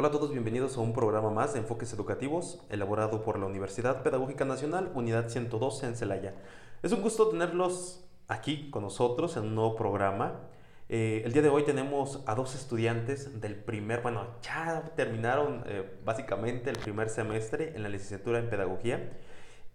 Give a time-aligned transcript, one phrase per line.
[0.00, 4.02] Hola a todos, bienvenidos a un programa más de Enfoques Educativos, elaborado por la Universidad
[4.02, 6.34] Pedagógica Nacional, Unidad 112 en Celaya.
[6.82, 10.40] Es un gusto tenerlos aquí con nosotros en un nuevo programa.
[10.88, 15.98] Eh, el día de hoy tenemos a dos estudiantes del primer, bueno, ya terminaron eh,
[16.02, 19.18] básicamente el primer semestre en la licenciatura en Pedagogía.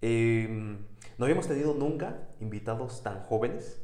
[0.02, 0.80] Eh,
[1.20, 3.80] no habíamos tenido nunca invitados tan jóvenes,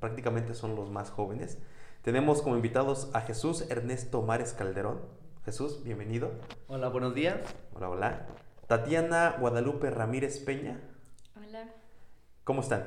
[0.00, 1.58] prácticamente son los más jóvenes.
[2.00, 5.25] Tenemos como invitados a Jesús Ernesto Mares Calderón.
[5.46, 6.32] Jesús, bienvenido.
[6.66, 7.38] Hola, buenos días.
[7.72, 8.26] Hola, hola.
[8.66, 10.80] Tatiana Guadalupe Ramírez Peña.
[11.36, 11.72] Hola.
[12.42, 12.82] ¿Cómo están?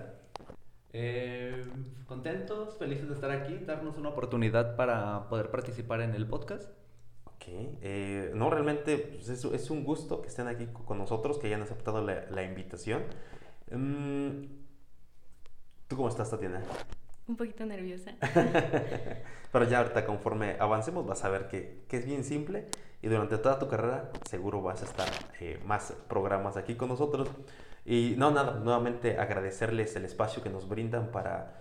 [0.91, 1.65] Eh,
[2.05, 6.69] contentos, felices de estar aquí, darnos una oportunidad para poder participar en el podcast.
[7.23, 7.45] Ok.
[7.47, 11.61] Eh, no, realmente pues, es, es, un gusto que estén aquí con nosotros, que hayan
[11.61, 13.03] aceptado la, la invitación.
[13.71, 14.49] Um,
[15.87, 16.61] ¿Tú cómo estás, Tatiana?
[17.29, 18.11] Un poquito nerviosa.
[19.51, 22.65] Pero ya ahorita conforme avancemos vas a ver que, que, es bien simple
[23.03, 25.07] y durante toda tu carrera seguro vas a estar
[25.39, 27.29] eh, más programas aquí con nosotros.
[27.85, 31.53] Y no, nada, nuevamente agradecerles el espacio que nos brindan para,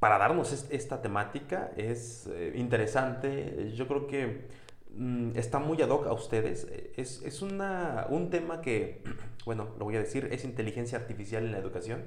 [0.00, 1.70] para darnos es, esta temática.
[1.76, 4.48] Es eh, interesante, yo creo que
[4.96, 6.66] mm, está muy ad hoc a ustedes.
[6.96, 9.04] Es, es una, un tema que,
[9.44, 12.02] bueno, lo voy a decir, es inteligencia artificial en la educación.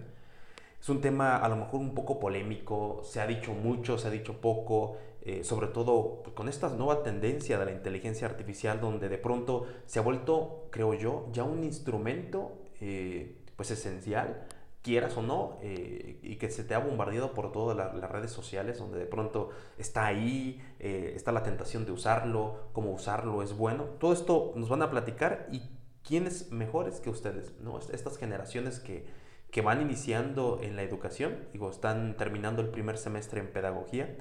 [0.84, 4.12] Es un tema a lo mejor un poco polémico, se ha dicho mucho, se ha
[4.12, 9.18] dicho poco, eh, sobre todo con esta nueva tendencia de la inteligencia artificial donde de
[9.18, 14.46] pronto se ha vuelto, creo yo, ya un instrumento eh, pues esencial,
[14.82, 18.32] quieras o no, eh, y que se te ha bombardeado por todas la, las redes
[18.32, 23.86] sociales, donde de pronto está ahí, está la tentación de usarlo, cómo usarlo es bueno.
[24.02, 25.62] Todo esto nos van a platicar y
[26.06, 27.80] quiénes mejores que ustedes, ¿no?
[27.80, 29.23] Estas generaciones que
[29.54, 34.18] que van iniciando en la educación, digo, están terminando el primer semestre en pedagogía.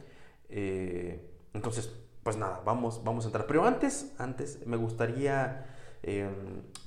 [0.50, 1.90] Eh, entonces,
[2.22, 3.46] pues nada, vamos, vamos a entrar.
[3.46, 5.64] Pero antes, antes me gustaría
[6.02, 6.28] eh,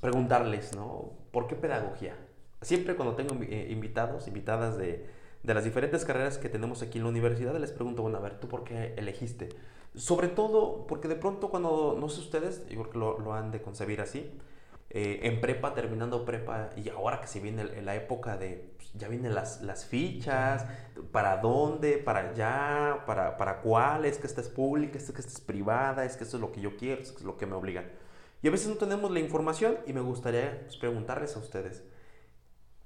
[0.00, 1.14] preguntarles, ¿no?
[1.32, 2.16] ¿Por qué pedagogía?
[2.62, 5.04] Siempre cuando tengo eh, invitados, invitadas de,
[5.42, 8.46] las diferentes carreras que tenemos aquí en la universidad, les pregunto, bueno, a ver, ¿tú
[8.46, 9.48] por qué elegiste?
[9.96, 14.00] Sobre todo porque de pronto cuando, no sé ustedes, yo que lo han de concebir
[14.00, 14.30] así,
[14.90, 19.34] eh, en prepa, terminando prepa, y ahora que se viene la época de, ya vienen
[19.34, 20.66] las, las fichas,
[21.12, 25.32] para dónde, para allá, para, para cuál, es que esta es pública, es que esta
[25.32, 27.90] es privada, es que esto es lo que yo quiero, es, lo que me obligan.
[28.42, 31.82] Y a veces no tenemos la información y me gustaría pues, preguntarles a ustedes,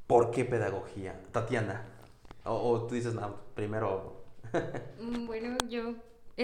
[0.07, 1.21] ¿por qué pedagogía?
[1.33, 1.87] Tatiana,
[2.45, 4.25] o, o tú dices, no, primero...
[5.27, 5.95] bueno, yo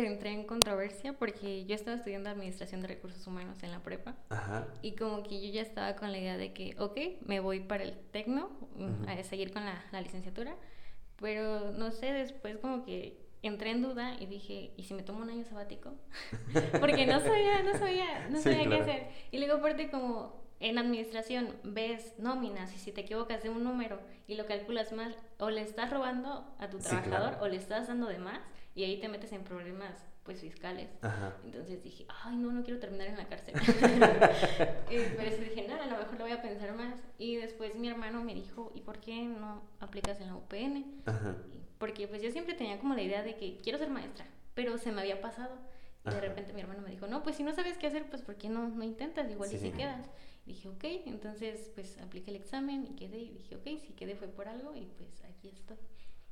[0.04, 4.66] entré en controversia porque yo estaba estudiando administración de recursos humanos en la prepa Ajá.
[4.82, 7.84] y como que yo ya estaba con la idea de que, ok, me voy para
[7.84, 9.20] el tecno uh -huh.
[9.20, 10.56] a seguir con la, la, licenciatura,
[11.20, 15.22] pero no sé, después como que entré en duda y dije, ¿y si me tomo
[15.22, 15.94] un año sabático?
[16.80, 18.70] porque no sabía, no sabía, no sabía sí, claro.
[18.70, 19.06] qué hacer.
[19.30, 24.00] Y luego aparte como en administración ves nóminas y si te equivocas de un número
[24.26, 27.44] y lo calculas mal, o le estás robando a tu trabajador sí, claro.
[27.44, 28.40] o le estás dando de más
[28.76, 30.90] y ahí te metes en problemas pues fiscales.
[31.00, 31.34] Ajá.
[31.44, 33.54] Entonces dije, ay, no, no quiero terminar en la cárcel.
[35.16, 36.98] por eso dije, no, a lo mejor lo voy a pensar más.
[37.16, 41.02] Y después mi hermano me dijo, ¿y por qué no aplicas en la UPN?
[41.06, 41.36] Ajá.
[41.78, 44.92] Porque pues yo siempre tenía como la idea de que quiero ser maestra, pero se
[44.92, 45.58] me había pasado.
[46.04, 48.22] Y de repente mi hermano me dijo, no, pues si no sabes qué hacer, pues
[48.22, 49.30] ¿por qué no, no intentas?
[49.30, 49.56] Igual sí.
[49.56, 50.06] y si quedas.
[50.44, 53.18] Y dije, ok, entonces pues apliqué el examen y quedé.
[53.18, 55.78] Y dije, ok, si quedé fue por algo y pues aquí estoy.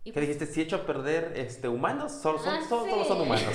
[0.05, 0.47] ¿Qué pues, dijiste?
[0.47, 2.91] Si he hecho a perder este, humanos, solo son, ah, solo, sí.
[2.91, 3.55] solo son humanos.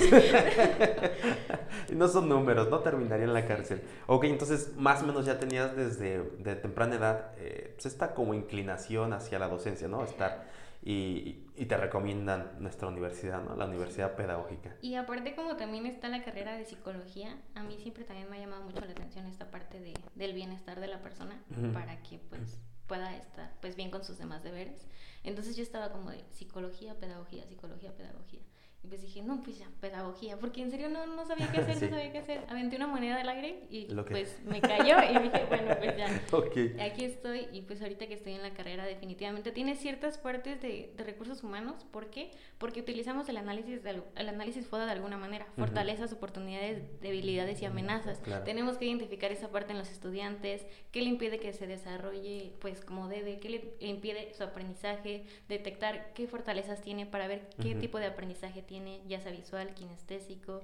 [1.92, 3.82] no son números, no terminaría en la cárcel.
[4.08, 8.34] Ok, entonces más o menos ya tenías desde de temprana edad eh, pues esta como
[8.34, 10.02] inclinación hacia la docencia, ¿no?
[10.02, 10.48] Estar
[10.82, 13.54] y, y, te recomiendan nuestra universidad, ¿no?
[13.54, 14.74] La Universidad Pedagógica.
[14.80, 18.40] Y aparte como también está la carrera de psicología, a mí siempre también me ha
[18.40, 21.72] llamado mucho la atención esta parte de, del bienestar de la persona uh -huh.
[21.74, 22.58] para que pues
[22.90, 24.84] pueda estar pues bien con sus demás deberes.
[25.22, 28.40] Entonces yo estaba como de psicología, pedagogía, psicología, pedagogía.
[28.82, 31.76] Y pues dije, no, pues ya, pedagogía, porque en serio no, no sabía qué hacer,
[31.76, 31.84] sí.
[31.84, 32.44] no sabía qué hacer.
[32.48, 33.94] Aventé una moneda del aire y que...
[34.02, 36.80] pues me cayó y dije, bueno, pues ya, okay.
[36.80, 37.48] aquí estoy.
[37.52, 41.42] Y pues ahorita que estoy en la carrera definitivamente tiene ciertas partes de, de recursos
[41.42, 41.84] humanos.
[41.90, 42.30] ¿Por qué?
[42.56, 46.16] Porque utilizamos el análisis, de, el análisis FODA de alguna manera, fortalezas, uh -huh.
[46.16, 48.18] oportunidades, debilidades y amenazas.
[48.20, 48.44] Claro.
[48.44, 52.82] Tenemos que identificar esa parte en los estudiantes, qué le impide que se desarrolle pues
[52.82, 57.76] como debe, qué le impide su aprendizaje, detectar qué fortalezas tiene para ver qué uh
[57.76, 57.80] -huh.
[57.80, 60.60] tipo de aprendizaje tiene, ya sea visual, kinestésico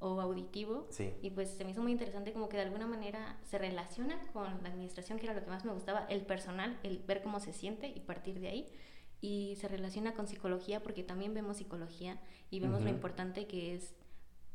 [0.00, 0.86] o auditivo.
[0.90, 1.14] Sí.
[1.22, 4.44] Y pues se me hizo muy interesante como que de alguna manera se relaciona con
[4.62, 7.54] la administración, que era lo que más me gustaba, el personal, el ver cómo se
[7.54, 8.72] siente y partir de ahí.
[9.22, 12.84] Y se relaciona con psicología porque también vemos psicología y vemos uh -huh.
[12.84, 13.94] lo importante que es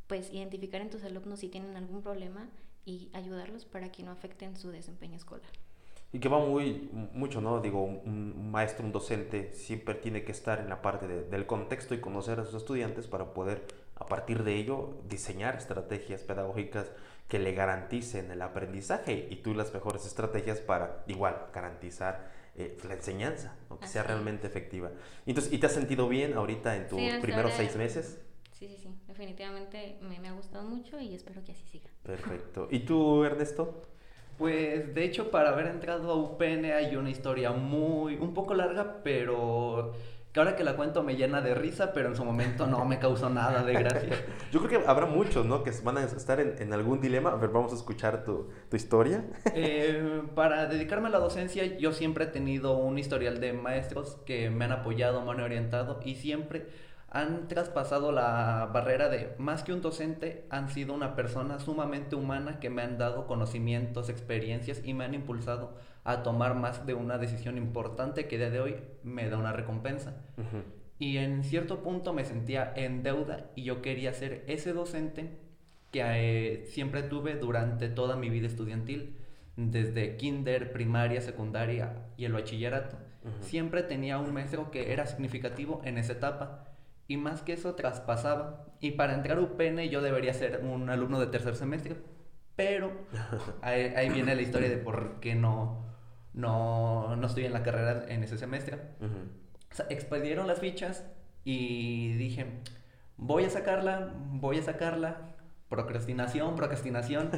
[0.06, 2.48] pues identificar en tus alumnos si tienen algún problema
[2.86, 5.50] y ayudarlos para que no afecten su desempeño escolar.
[6.14, 7.60] Y que va muy, mucho, ¿no?
[7.60, 12.00] Digo, un maestro, un docente siempre tiene que estar en la parte del contexto y
[12.00, 13.66] conocer a sus estudiantes para poder,
[13.96, 16.92] a partir de ello, diseñar estrategias pedagógicas
[17.28, 22.94] que le garanticen el aprendizaje y tú las mejores estrategias para, igual, garantizar eh, la
[22.94, 24.92] enseñanza, que sea realmente efectiva.
[25.26, 28.22] Entonces, ¿Y te has sentido bien ahorita en tus primeros seis meses?
[28.52, 28.96] Sí, sí, sí.
[29.08, 31.90] Definitivamente me, me ha gustado mucho y espero que así siga.
[32.04, 32.68] Perfecto.
[32.70, 33.88] ¿Y tú, Ernesto?
[34.38, 39.04] Pues de hecho para haber entrado a UPN hay una historia muy, un poco larga,
[39.04, 39.94] pero
[40.34, 42.98] que ahora que la cuento me llena de risa, pero en su momento no me
[42.98, 44.26] causó nada de gracia.
[44.52, 45.64] Yo creo que habrá muchos, ¿no?
[45.64, 47.30] Que van a estar en, algún dilema.
[47.32, 49.24] A ver, vamos a escuchar tu, tu historia.
[49.56, 54.50] Eh, para dedicarme a la docencia, yo siempre he tenido un historial de maestros que
[54.50, 56.66] me han apoyado, me han orientado y siempre
[57.14, 62.60] han traspasado la barrera de más que un docente, han sido una persona sumamente humana
[62.60, 67.20] que me han dado conocimientos, experiencias y me han impulsado a tomar más de una
[67.20, 70.24] decisión importante que día de hoy me da una recompensa.
[70.98, 75.38] Y en cierto punto me sentía en deuda y yo quería ser ese docente
[75.92, 79.18] que eh, siempre tuve durante toda mi vida estudiantil,
[79.56, 82.98] desde kinder, primaria, secundaria y el bachillerato.
[83.40, 86.73] Siempre tenía un maestro que era significativo en esa etapa
[87.08, 88.66] y más que eso traspasaba.
[88.80, 91.96] Y para entrar a UPN yo debería ser un alumno de tercer semestre,
[92.56, 92.92] pero
[93.62, 95.86] ahí, viene la historia de por qué no,
[96.34, 98.78] no, no estoy en la carrera en ese semestre.
[99.72, 101.06] o sea, expedieron las fichas
[101.44, 102.46] y dije,
[103.18, 105.30] voy a sacarla, voy a sacarla.
[105.70, 107.32] Procrastinación, procrastinación.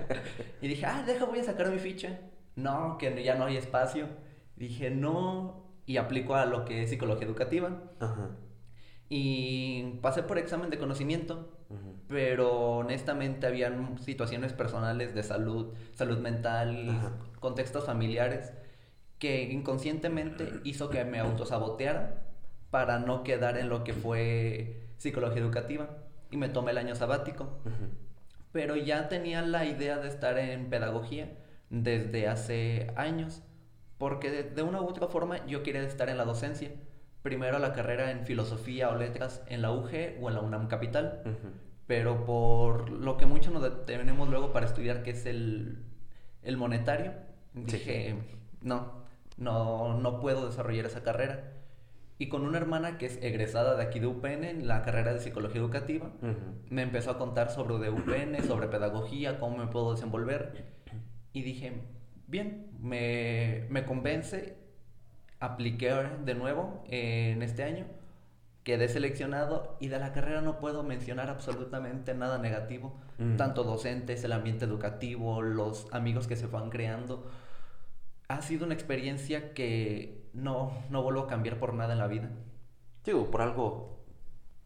[0.60, 2.20] y dije, ah, deja, voy a sacar mi ficha.
[2.54, 4.06] No, que ya no hay espacio.
[4.54, 7.82] Dije, no, y aplico a lo que es psicología educativa.
[7.98, 8.30] Ajá.
[9.14, 11.50] Y pasé por examen de conocimiento,
[12.08, 18.54] pero honestamente habían situaciones personales de salud, salud mental, contextos familiares,
[19.18, 22.22] que inconscientemente hizo que me autosaboteara
[22.70, 25.90] para no quedar en lo que fue psicología educativa.
[26.30, 27.60] Y me tomé el año sabático.
[28.50, 31.36] Pero ya tenía la idea de estar en pedagogía
[31.68, 33.42] desde hace años,
[33.98, 36.70] porque de una u otra forma yo quería estar en la docencia
[37.22, 41.22] primero la carrera en filosofía o letras en la UG o en la UNAM Capital.
[41.86, 45.84] Pero por lo que mucho nos tenemos luego para estudiar, que es el,
[46.42, 47.12] el monetario,
[47.54, 48.16] dije,
[48.60, 49.04] no,
[49.36, 51.52] no, no puedo desarrollar esa carrera.
[52.18, 55.20] Y con una hermana que es egresada de aquí de UPN, en la carrera de
[55.20, 56.12] psicología educativa,
[56.70, 60.64] me empezó a contar sobre de UPN, sobre pedagogía, cómo me puedo desenvolver.
[61.32, 61.72] Y dije,
[62.28, 64.61] bien, me, me convence
[65.42, 65.92] apliqué
[66.24, 67.84] de nuevo en este año,
[68.62, 73.36] quedé seleccionado y de la carrera no puedo mencionar absolutamente nada negativo, mm.
[73.36, 77.26] tanto docentes, el ambiente educativo, los amigos que se van creando.
[78.28, 82.30] Ha sido una experiencia que no, no vuelvo a cambiar por nada en la vida.
[83.04, 83.98] Digo, por algo,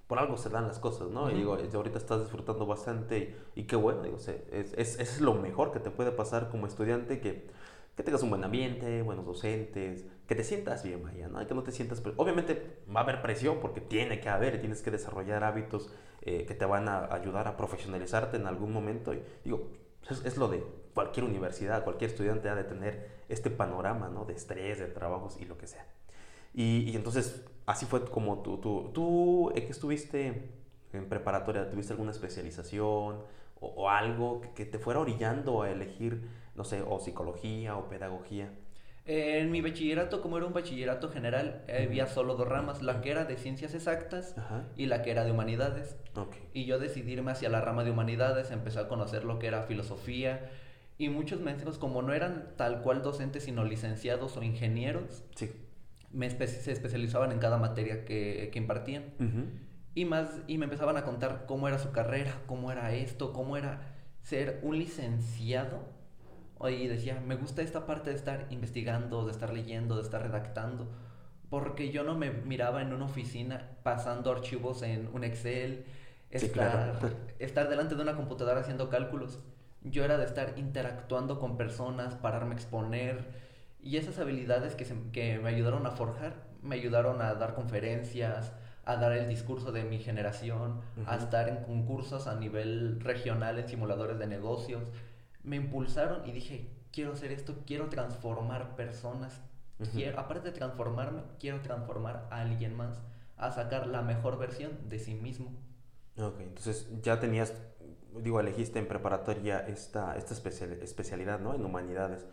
[0.06, 1.30] por algo se dan las cosas, ¿no?
[1.30, 5.72] Y digo, ahorita estás disfrutando bastante y, qué bueno, digo, es, es, es, lo mejor
[5.72, 7.48] que te puede pasar como estudiante, que,
[7.96, 11.44] que tengas un buen ambiente, buenos docentes, que te sientas bien, vaya, ¿no?
[11.46, 12.02] Que no te sientas...
[12.16, 15.90] Obviamente va a haber presión porque tiene que haber, tienes que desarrollar hábitos
[16.20, 19.14] eh, que te van a ayudar a profesionalizarte en algún momento.
[19.14, 19.70] Y digo,
[20.10, 20.62] es, lo de
[20.92, 24.26] cualquier universidad, cualquier estudiante ha de tener este panorama, ¿no?
[24.26, 25.86] De estrés, de trabajos y lo que sea.
[26.52, 30.50] Y, y entonces, así fue como tú, tú, tú eh, que estuviste
[30.92, 33.22] en preparatoria, ¿tuviste alguna especialización
[33.60, 37.88] o, o algo que, que te fuera orillando a elegir, no sé, o psicología o
[37.88, 38.50] pedagogía?
[39.08, 43.24] En mi bachillerato, como era un bachillerato general, había solo dos ramas, la que era
[43.24, 44.34] de ciencias exactas
[44.76, 45.96] y la que era de humanidades.
[46.52, 49.62] Y yo decidí irme hacia la rama de humanidades, empecé a conocer lo que era
[49.62, 50.50] filosofía
[50.98, 55.22] y muchos maestros, como no eran tal cual docentes, sino licenciados o ingenieros,
[56.10, 59.04] me se especializaban en cada materia que, que impartían.
[59.94, 63.56] Y, más, y me empezaban a contar cómo era su carrera, cómo era esto, cómo
[63.56, 65.95] era ser un licenciado
[66.64, 70.88] y decía, me gusta esta parte de estar investigando, de estar leyendo, de estar redactando,
[71.50, 75.84] porque yo no me miraba en una oficina pasando archivos en un Excel,
[76.30, 76.98] estar,
[77.38, 79.38] estar delante de una computadora haciendo cálculos.
[79.82, 83.46] Yo era de estar interactuando con personas, pararme a exponer,
[83.80, 88.52] y esas habilidades que, que me ayudaron a forjar, me ayudaron a dar conferencias,
[88.84, 93.68] a dar el discurso de mi generación, a estar en concursos a nivel regional en
[93.68, 94.82] simuladores de negocios
[95.46, 99.40] me impulsaron y dije, quiero hacer esto, quiero transformar personas.
[99.92, 103.00] quiero, aparte de transformarme, quiero transformar a alguien más,
[103.36, 105.52] a sacar la mejor versión de sí mismo.
[106.18, 107.54] Ok, entonces ya tenías,
[108.22, 111.54] digo, elegiste en preparatoria esta, esta especial, especialidad, ¿no?
[111.54, 112.26] En humanidades.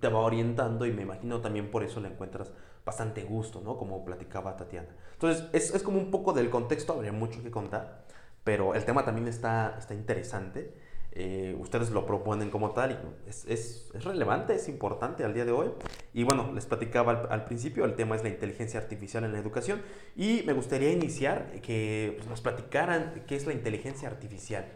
[0.00, 2.52] Te va orientando y me imagino también por eso le encuentras
[2.86, 3.76] bastante gusto, ¿no?
[3.76, 4.88] Como platicaba Tatiana.
[5.12, 8.04] Entonces, es, es como un poco del contexto, habría mucho que contar,
[8.42, 10.87] pero el tema también está, está interesante.
[11.12, 15.44] Eh, ustedes lo proponen como tal y es, es, es, relevante, es importante al día
[15.44, 15.70] de hoy.
[16.12, 19.38] Y bueno, les platicaba al, al, principio, el tema es la inteligencia artificial en la
[19.38, 19.82] educación
[20.14, 24.66] y me gustaría iniciar que pues, nos platicaran qué es la inteligencia artificial.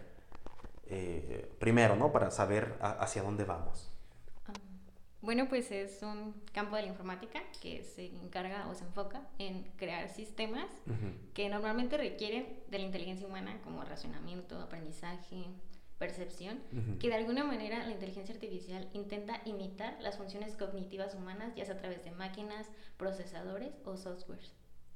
[0.87, 2.13] Eh, primero, ¿no?
[2.13, 3.93] Para saber a, hacia dónde vamos.
[5.23, 9.63] Bueno, pues es un campo de la informática que se encarga o se enfoca en
[9.77, 11.33] crear sistemas uh -huh.
[11.33, 15.47] que normalmente requieren de la inteligencia humana como razonamiento, aprendizaje,
[16.03, 16.99] percepción, uh -huh.
[16.99, 21.77] que de alguna manera la inteligencia artificial intenta imitar las funciones cognitivas humanas, ya sea
[21.77, 22.67] a través de máquinas,
[22.97, 24.53] procesadores o softwares.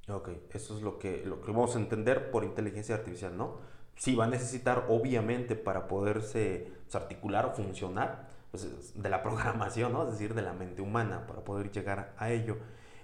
[0.09, 3.59] Ok, eso es lo que, lo que vamos a entender por inteligencia artificial, ¿no?
[3.95, 9.93] Sí, va a necesitar, obviamente, para poderse pues, articular o funcionar, pues, de la programación,
[9.93, 10.05] ¿no?
[10.07, 12.57] es decir, de la mente humana, para poder llegar a ello.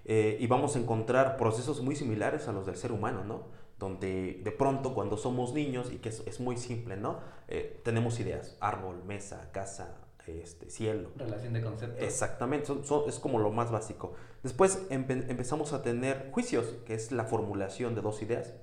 [0.04, 3.61] Eh, y vamos a encontrar procesos muy similares a los del ser humano, ¿no?
[3.82, 7.18] Donde de pronto cuando somos niños, y que es, es muy simple, ¿no?
[7.48, 9.98] Eh, tenemos ideas, árbol, mesa, casa,
[10.28, 11.10] este, cielo.
[11.16, 12.00] Relación de conceptos.
[12.00, 14.14] Exactamente, son, son, es como lo más básico.
[14.44, 18.54] Después empe empezamos a tener juicios, que es la formulación de dos ideas.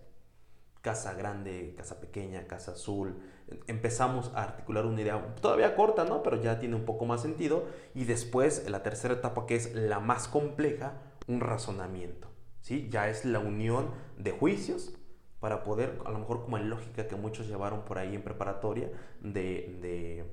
[0.82, 3.20] Casa grande, casa pequeña, casa azul.
[3.68, 6.24] Empezamos a articular una idea todavía corta, ¿no?
[6.24, 7.66] Pero ya tiene un poco más sentido.
[7.94, 10.94] Y después, la tercera etapa, que es la más compleja,
[11.28, 12.30] un razonamiento.
[12.62, 12.88] ¿Sí?
[12.90, 14.94] Ya es la unión de juicios
[15.40, 18.90] para poder, a lo mejor como en lógica que muchos llevaron por ahí en preparatoria,
[19.22, 20.26] de, de,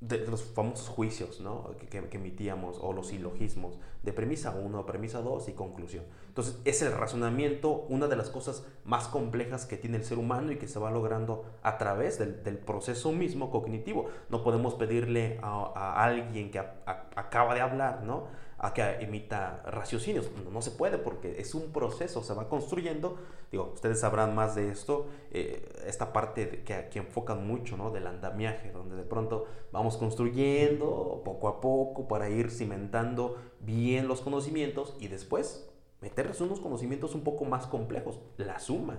[0.00, 1.70] de los famosos juicios ¿no?
[1.78, 6.04] que, que, emitíamos, o los silogismos, de premisa 1, premisa 2 y conclusión.
[6.28, 10.52] Entonces, es el razonamiento una de las cosas más complejas que tiene el ser humano
[10.52, 14.10] y que se va logrando a través del, del proceso mismo cognitivo.
[14.28, 18.45] No podemos pedirle a, alguien que acaba de hablar, ¿no?
[18.58, 20.30] A que emita raciocinios.
[20.44, 23.16] No, no, se puede porque es un proceso, se va construyendo.
[23.50, 27.90] Digo, ustedes sabrán más de esto, eh, esta parte que, que enfocan mucho, ¿no?
[27.90, 34.20] Del andamiaje, donde de pronto vamos construyendo poco a poco para ir cimentando bien los
[34.20, 35.68] conocimientos y después
[36.00, 38.98] meterles unos conocimientos un poco más complejos, la suma.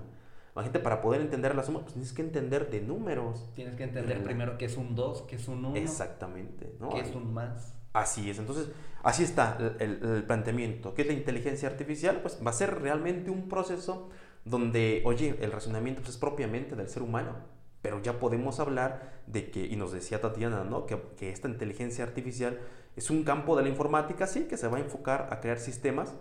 [0.54, 3.48] Imagínate, para poder entender la suma, pues tienes que entender de números.
[3.54, 5.76] Tienes que entender primero qué es un 2, qué es un 1.
[5.76, 6.76] Exactamente.
[6.80, 6.90] ¿no?
[6.90, 7.77] Qué es un más.
[7.98, 8.70] Así es, entonces
[9.02, 10.94] así está el, planteamiento.
[10.94, 12.20] ¿Qué es la inteligencia artificial?
[12.22, 14.10] Pues va a ser realmente un proceso
[14.46, 17.38] donde, oye, el razonamiento pues, es propiamente del ser humano,
[17.82, 20.86] pero ya podemos hablar de que, y nos decía Tatiana, ¿no?
[20.86, 22.60] Que esta inteligencia artificial
[22.96, 26.14] es un campo de la informática, sí, que se va a enfocar a crear sistemas,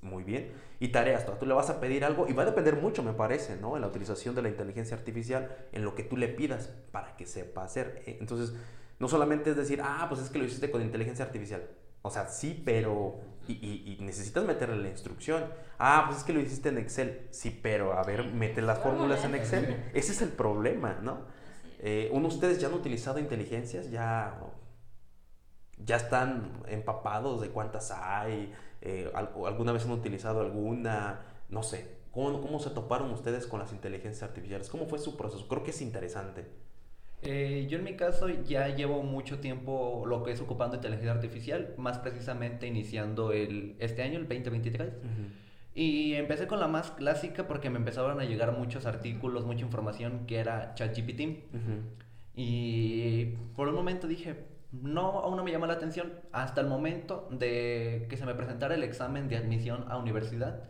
[0.00, 1.26] muy bien, y tareas.
[1.40, 3.74] Tú le vas a pedir algo y va a depender mucho, me parece, ¿no?
[3.74, 7.26] En la utilización de la inteligencia artificial, en lo que tú le pidas para que
[7.26, 8.04] sepa hacer.
[8.06, 8.54] Entonces,
[8.98, 11.68] no solamente es decir, ah, pues es que lo hiciste con inteligencia artificial.
[12.02, 13.20] O sea, sí, pero...
[13.46, 15.44] Y, y, y, necesitas meterle la instrucción.
[15.78, 17.28] Ah, pues es que lo hiciste en Excel.
[17.30, 19.90] Sí, pero a ver, mete las fórmulas en Excel.
[19.94, 21.20] Ese es el problema, ¿no?
[21.78, 24.38] Eh, uno, ustedes ya han utilizado inteligencias, ya,
[25.78, 28.52] ya están empapados de cuántas hay.
[28.82, 31.96] Eh, alguna vez han utilizado alguna, no sé.
[32.12, 34.68] ¿Cómo, ¿Cómo se toparon ustedes con las inteligencias artificiales?
[34.68, 35.48] ¿Cómo fue su proceso?
[35.48, 36.67] Creo que es interesante.
[37.22, 41.74] Eh, yo en mi caso ya llevo mucho tiempo lo que es ocupando inteligencia artificial,
[41.76, 44.88] más precisamente iniciando el, este año, el 2023.
[44.88, 45.30] Uh -huh.
[45.74, 50.26] Y empecé con la más clásica porque me empezaron a llegar muchos artículos, mucha información
[50.26, 51.20] que era ChatGPT.
[51.20, 51.82] Uh -huh.
[52.34, 54.36] Y por un momento dije,
[54.70, 56.12] no, aún no me llama la atención.
[56.32, 60.62] Hasta el momento de que se me presentara el examen de admisión a universidad.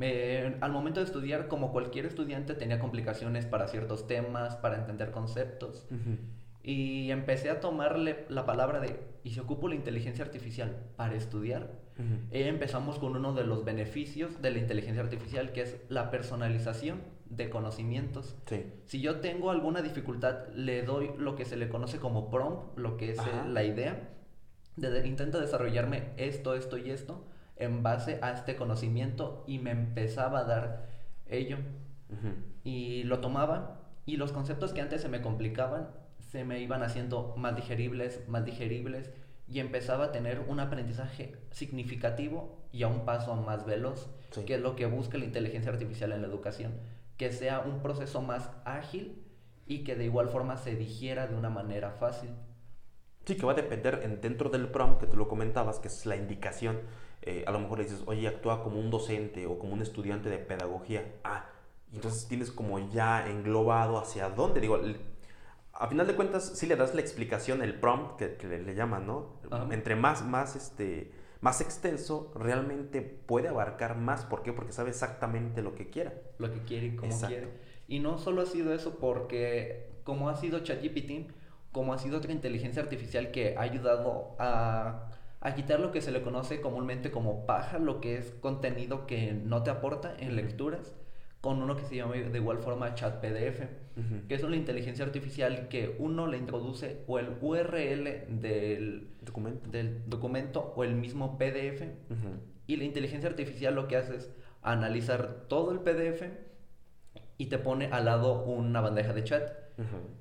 [0.00, 5.10] Eh, al momento de estudiar, como cualquier estudiante, tenía complicaciones para ciertos temas, para entender
[5.10, 5.86] conceptos.
[5.90, 6.18] Uh -huh.
[6.62, 11.70] Y empecé a tomarle la palabra de, ¿y si ocupo la inteligencia artificial para estudiar?
[11.98, 12.18] Uh -huh.
[12.32, 17.02] eh, empezamos con uno de los beneficios de la inteligencia artificial, que es la personalización
[17.26, 18.36] de conocimientos.
[18.46, 18.64] Sí.
[18.84, 22.96] Si yo tengo alguna dificultad, le doy lo que se le conoce como prompt, lo
[22.96, 23.46] que es Ajá.
[23.46, 24.10] la idea.
[24.76, 27.24] De, intenta desarrollarme esto, esto y esto
[27.56, 30.88] en base a este conocimiento y me empezaba a dar
[31.26, 31.58] ello.
[32.08, 32.34] Uh -huh.
[32.64, 35.88] Y lo tomaba y los conceptos que antes se me complicaban
[36.34, 39.12] se me iban haciendo más digeribles, más digeribles
[39.46, 44.44] y empezaba a tener un aprendizaje significativo y a un paso más veloz, sí.
[44.44, 46.72] que es lo que busca la inteligencia artificial en la educación,
[47.16, 49.22] que sea un proceso más ágil
[49.66, 52.30] y que de igual forma se digiera de una manera fácil.
[53.26, 56.04] Sí, que va a depender en, dentro del prompt que tú lo comentabas, que es
[56.04, 56.80] la indicación
[57.26, 60.28] eh, a lo mejor le dices, oye, actúa como un docente o como un estudiante
[60.28, 61.14] de pedagogía.
[61.24, 61.46] Ah,
[61.90, 64.60] entonces tienes como ya englobado hacia dónde.
[64.60, 64.78] Digo,
[65.72, 69.40] a final de cuentas, sí le das la explicación, el prompt que, le, llaman, ¿no?
[69.70, 74.26] Entre más, más, este, más extenso, realmente puede abarcar más.
[74.26, 74.52] ¿Por qué?
[74.52, 76.12] Porque sabe exactamente lo que quiera.
[76.38, 77.48] Lo que quiere y cómo quiere.
[77.88, 81.32] Y no solo ha sido eso, porque como ha sido ChatGPT,
[81.72, 85.10] como ha sido otra inteligencia artificial que ha ayudado a,
[85.44, 89.32] a, quitar lo que se le conoce comúnmente como paja, lo que es contenido que
[89.32, 90.96] no te aporta en lecturas
[91.40, 93.60] con uno que se llama de igual forma chat PDF,
[94.28, 100.08] que es una inteligencia artificial que uno le introduce o el URL del documento, del
[100.08, 101.82] documento o el mismo PDF
[102.66, 104.30] y la inteligencia artificial lo que hace es
[104.62, 106.22] analizar todo el PDF
[107.36, 109.50] y te pone al lado una bandeja de chat.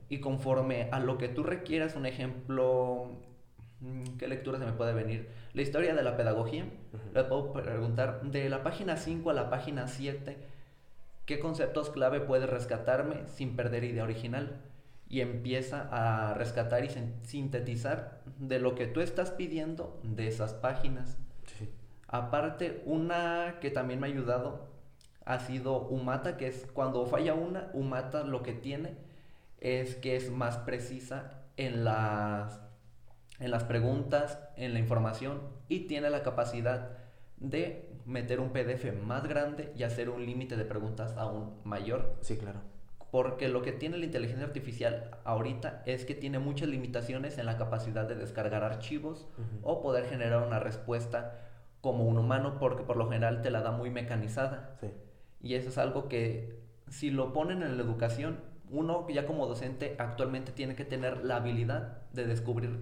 [0.10, 3.20] Y conforme a lo que tú requieras, un ejemplo,
[4.18, 5.30] ¿qué lectura se me puede venir?
[5.54, 6.66] La historia de la pedagogía,
[7.14, 10.38] le puedo preguntar de la página 5 a la página 7
[11.26, 14.62] ¿Qué conceptos clave puede rescatarme sin perder idea original?
[15.08, 16.90] Y empieza a rescatar y
[17.24, 21.18] sintetizar de lo que tú estás pidiendo de esas páginas.
[22.08, 24.68] Aparte, una que también me ha ayudado
[25.26, 28.98] ha sido Umata, que es cuando falla una, Umata lo que tiene
[29.62, 32.60] es que es más precisa en las,
[33.44, 36.92] en las preguntas, en la información y tiene la capacidad
[37.36, 42.16] de meter un PDF más grande y hacer un límite de preguntas aún mayor.
[42.22, 42.62] Sí, claro.
[43.12, 47.58] Porque lo que tiene la inteligencia artificial ahorita es que tiene muchas limitaciones en la
[47.58, 49.28] capacidad de descargar archivos
[49.62, 51.42] o poder generar una respuesta
[51.82, 54.78] como un humano, porque por lo general te la da muy mecanizada.
[54.80, 54.88] Sí.
[55.42, 59.98] Y eso es algo que si lo ponen en la educación, uno ya como docente
[60.00, 62.80] actualmente tiene que tener la habilidad de descubrir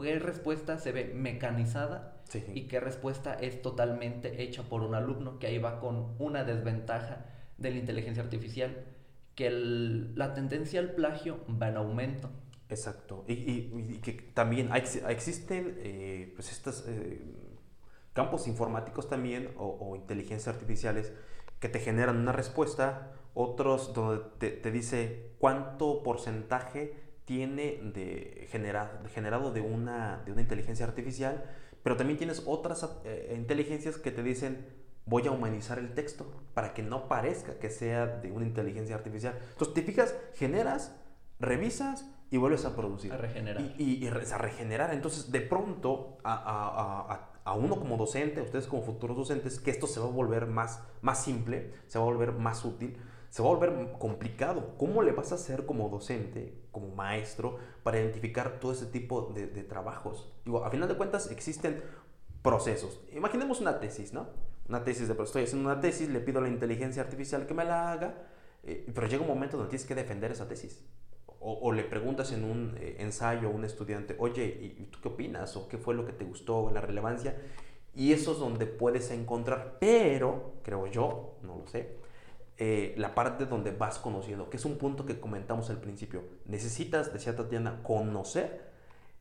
[0.00, 2.22] qué respuesta se ve mecanizada
[2.54, 7.26] y qué respuesta es totalmente hecha por un alumno, que ahí va con una desventaja
[7.58, 8.84] de la inteligencia artificial,
[9.34, 12.30] que la tendencia al plagio va en aumento.
[12.68, 13.24] Exacto.
[13.28, 14.70] Y, que también
[15.08, 17.20] existen eh, pues estos eh,
[18.12, 21.12] campos informáticos también o, inteligencias artificiales
[21.60, 26.96] que te generan una respuesta, otros donde te, dice cuánto porcentaje
[27.32, 31.42] tiene de, generado de una, de una inteligencia artificial
[31.82, 34.66] pero también tienes otras eh, inteligencias que te dicen,
[35.04, 39.36] voy a humanizar el texto para que no parezca que sea de una inteligencia artificial.
[39.50, 40.94] Entonces, te fijas, generas,
[41.40, 43.12] revisas y vuelves a producir.
[43.12, 43.62] A regenerar.
[43.78, 44.94] Y, a regenerar.
[44.94, 49.98] Entonces, de pronto, a, a, uno como docente, ustedes como futuros docentes, que esto se
[49.98, 52.96] va a volver más, más simple, se va a volver más útil
[53.32, 54.74] se va a volver complicado.
[54.76, 59.46] ¿Cómo le vas a hacer como docente, como maestro, para identificar todo ese tipo de,
[59.62, 60.30] trabajos?
[60.44, 61.82] Digo, a final de cuentas existen
[62.42, 63.00] procesos.
[63.10, 64.28] Imaginemos una tesis, ¿no?
[64.68, 67.64] Una tesis de, estoy haciendo una tesis, le pido a la inteligencia artificial que me
[67.64, 68.14] la haga,
[68.64, 70.84] eh, pero llega un momento donde tienes que defender esa tesis.
[71.40, 75.56] O, le preguntas en un eh, ensayo a un estudiante, oye, ¿y tú qué opinas?
[75.56, 76.70] ¿O qué fue lo que te gustó?
[76.70, 77.34] ¿La relevancia?
[77.94, 82.02] Y eso es donde puedes encontrar, pero, creo yo, no lo sé,
[82.58, 86.22] eh, la parte donde vas conociendo, que es un punto que comentamos al principio.
[86.44, 88.72] Necesitas, decía Tatiana, conocer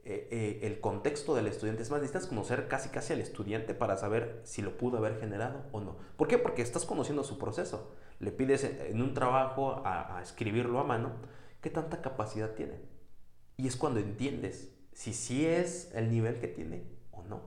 [0.03, 1.81] eh, eh, el contexto del estudiante.
[1.83, 5.63] Es más, necesitas conocer casi casi al estudiante para saber si lo pudo haber generado
[5.71, 5.95] o no.
[6.17, 6.37] ¿Por qué?
[6.37, 7.93] Porque estás conociendo su proceso.
[8.19, 11.13] Le pides en un trabajo a, escribirlo a mano,
[11.61, 12.81] ¿qué tanta capacidad tiene?
[13.57, 17.41] Y es cuando entiendes si sí es el nivel que tiene o no.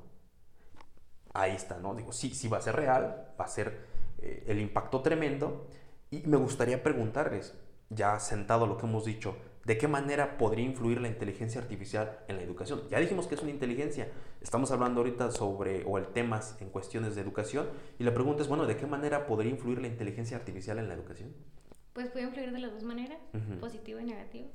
[1.32, 1.94] Ahí está, ¿no?
[1.94, 3.93] Digo, sí, sí va a ser real, va a ser
[4.24, 5.66] eh, el impacto tremendo.
[6.10, 7.54] Y me gustaría preguntarles,
[7.90, 12.36] ya sentado lo que hemos dicho, ¿de qué manera podría influir la inteligencia artificial en
[12.36, 12.82] la educación?
[12.90, 14.08] Ya dijimos que es una inteligencia,
[14.40, 18.48] estamos hablando ahorita sobre, o el temas en cuestiones de educación, y la pregunta es,
[18.48, 21.34] bueno, ¿de qué manera podría influir la inteligencia artificial en la educación?
[21.92, 23.18] Pues puede influir de las dos maneras,
[23.60, 24.48] positivo y negativo,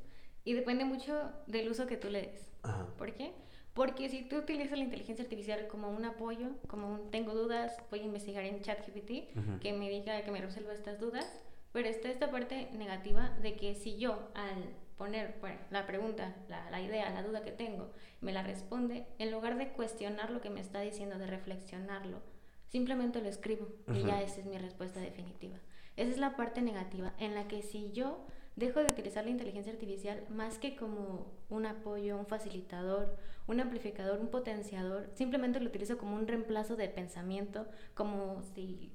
[0.43, 2.51] y depende mucho del uso que tú le des.
[2.97, 3.33] ¿Por qué?
[3.79, 8.01] Porque si tú utilizas la inteligencia artificial como un apoyo, como un tengo dudas, voy
[8.01, 11.25] a investigar en ChatGPT que me diga que me resuelva estas dudas,
[11.71, 14.65] pero está esta parte negativa de que si yo al
[14.97, 15.35] poner
[15.71, 17.89] la pregunta, la, la, idea, la duda que tengo,
[18.19, 22.21] me la responde, en lugar de cuestionar lo que me está diciendo, de reflexionarlo,
[22.67, 25.55] simplemente lo escribo y ya esa es mi respuesta definitiva.
[25.95, 28.25] Esa es la parte negativa en la que si yo
[28.59, 33.17] dejo de utilizar la inteligencia artificial más que como un apoyo, un facilitador,
[33.47, 38.91] un amplificador, un potenciador, simplemente lo utilizo como un reemplazo de pensamiento, como si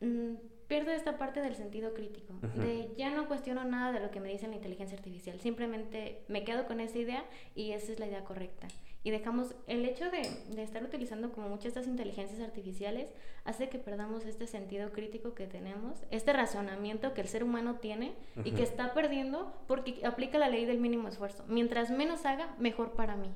[0.00, 0.34] mm,
[0.68, 4.28] pierdo esta parte del sentido crítico, de ya no cuestiono nada de lo que me
[4.28, 7.24] dice la inteligencia artificial, simplemente me quedo con esa idea
[7.56, 8.68] y esa es la idea correcta.
[9.02, 10.22] Y dejamos, el hecho de,
[10.54, 13.08] de estar utilizando como muchas estas inteligencias artificiales
[13.44, 18.12] hace que perdamos este sentido crítico que tenemos, este razonamiento que el ser humano tiene
[18.44, 21.44] y que está perdiendo porque aplica la ley del mínimo esfuerzo.
[21.48, 23.30] Mientras menos haga, mejor para mí.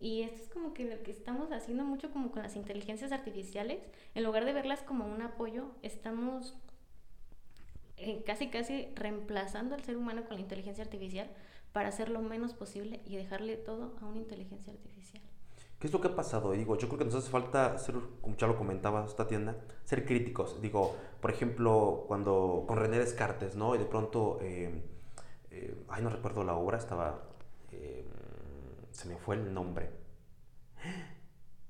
[0.00, 3.80] Y esto es como que lo que estamos haciendo mucho como con las inteligencias artificiales,
[4.14, 6.54] en lugar de verlas como un apoyo, estamos
[7.96, 11.28] eh, casi casi reemplazando al ser humano con la inteligencia artificial
[11.72, 15.22] para hacer lo menos posible y dejarle todo a una inteligencia artificial.
[15.78, 16.52] ¿Qué es lo que ha pasado?
[16.52, 20.04] Digo, yo creo que nos hace falta ser, como ya lo comentaba esta tienda, ser
[20.04, 20.60] críticos.
[20.60, 23.76] Digo, por ejemplo, cuando con René Descartes, ¿no?
[23.76, 24.82] Y de pronto, eh,
[25.50, 27.22] eh, ay, no recuerdo la obra, estaba,
[28.90, 29.90] se me fue el nombre.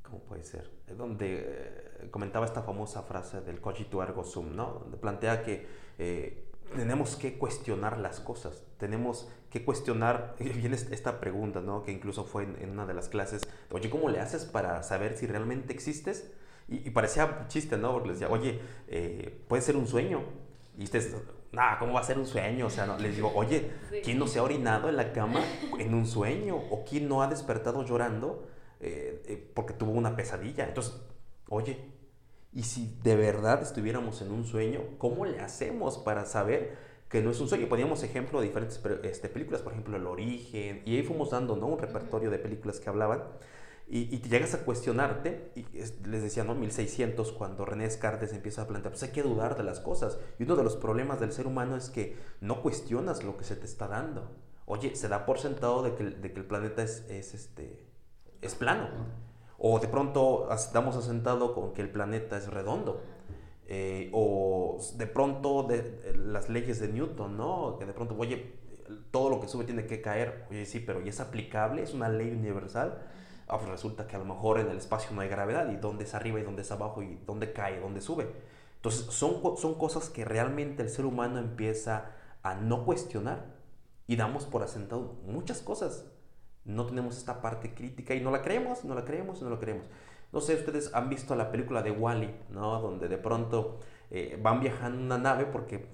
[0.03, 0.71] ¿Cómo puede ser?
[0.97, 4.81] Donde comentaba esta famosa frase del cogito ergo sum, ¿no?
[4.81, 5.67] Donde plantea que
[5.99, 11.83] eh, tenemos que cuestionar las cosas, tenemos que cuestionar, y viene esta pregunta, ¿no?
[11.83, 15.27] que incluso fue en, una de las clases, oye, ¿cómo le haces para saber si
[15.27, 16.31] realmente existes?
[16.69, 17.93] Y, parecía chiste, ¿no?
[17.93, 20.23] Porque les decía, oye, eh, puede ser un sueño.
[20.77, 21.17] Y ustedes,
[21.51, 22.67] nada, ¿cómo va a ser un sueño?
[22.67, 23.71] O sea, no, les digo, oye,
[24.05, 25.41] ¿quién no se ha orinado en la cama
[25.79, 26.57] en un sueño?
[26.57, 28.47] ¿O quién no ha despertado llorando
[28.81, 30.67] eh, porque tuvo una pesadilla?
[30.69, 31.01] Entonces,
[31.49, 31.79] oye,
[32.53, 36.77] y si de verdad estuviéramos en un sueño, ¿cómo le hacemos para saber
[37.09, 37.69] que no es un sueño?
[37.69, 41.67] Poníamos ejemplo de diferentes este, películas, por ejemplo, El Origen, y ahí fuimos dando ¿no?
[41.67, 43.25] un repertorio de películas que hablaban.
[43.91, 45.65] Y, y te llegas a cuestionarte, y
[46.07, 46.55] les decía, ¿no?
[46.55, 50.19] 1600, cuando René Descartes empieza a plantear, pues hay que dudar de las cosas.
[50.39, 53.57] Y uno de los problemas del ser humano es que no cuestionas lo que se
[53.57, 54.31] te está dando.
[54.67, 57.87] Oye, se da por sentado de que, de que el planeta es, es, este,
[58.43, 58.89] es plano.
[59.59, 63.03] O de pronto estamos asentados con que el planeta es redondo.
[63.67, 67.77] Eh, o de pronto de, las leyes de Newton, ¿no?
[67.79, 68.55] Que de pronto, oye,
[69.11, 70.47] todo lo que sube tiene que caer.
[70.51, 71.83] Oye, sí, pero ¿y es aplicable?
[71.83, 72.99] ¿Es una ley universal?
[73.49, 76.05] Ah, pues resulta que a lo mejor en el espacio no hay gravedad y dónde
[76.05, 78.31] es arriba y dónde es abajo y dónde cae, dónde sube.
[78.77, 83.57] Entonces son, son cosas que realmente el ser humano empieza a no cuestionar
[84.07, 86.05] y damos por asentado muchas cosas
[86.69, 89.87] no tenemos esta parte crítica y no la creemos, no la creemos, no la creemos.
[90.33, 92.81] No sé, ustedes han visto la película de Wally, ¿no?
[92.81, 95.87] Donde de pronto eh, van viajando en una nave porque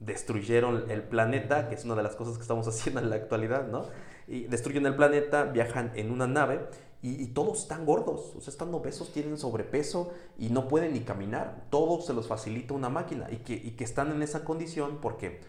[0.00, 3.68] destruyeron el planeta, que es una de las cosas que estamos haciendo en la actualidad,
[3.68, 3.86] ¿no?
[4.26, 6.66] Y destruyen el planeta, viajan en una nave
[7.00, 11.66] y, todos están gordos, o sea, están obesos, tienen sobrepeso y no pueden ni caminar.
[11.70, 15.40] Todo se los facilita una máquina y que, y que están en esa condición porque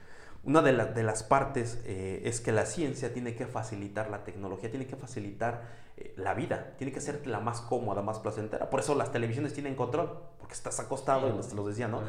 [0.43, 4.69] una de, de las partes eh, es que la ciencia tiene que facilitar la tecnología,
[4.69, 5.63] tiene que facilitar
[5.97, 8.69] eh, la vida, tiene que ser la más cómoda, más placentera.
[8.69, 12.02] Por eso las televisiones tienen control, porque estás acostado, y los, los decía, ¿no?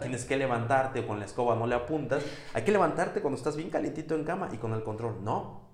[0.00, 2.24] Tienes que levantarte con la escoba no le apuntas.
[2.54, 5.22] Hay que levantarte cuando estás bien calientito en cama y con el control.
[5.22, 5.68] No.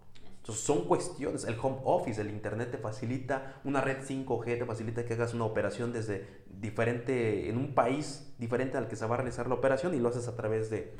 [0.44, 1.44] Entonces son cuestiones.
[1.44, 5.44] El home office, el internet te facilita, una red 5G te facilita que hagas una
[5.44, 9.94] operación desde diferente, en un país diferente al que se va a realizar la operación
[9.94, 10.92] y lo haces a través de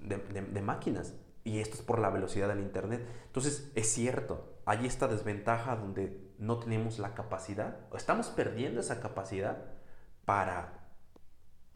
[0.00, 1.14] de, máquinas.
[1.44, 3.06] Y esto es por la velocidad del Internet.
[3.26, 9.00] Entonces, es cierto, hay esta desventaja donde no tenemos la capacidad, o estamos perdiendo esa
[9.00, 9.64] capacidad
[10.24, 10.90] para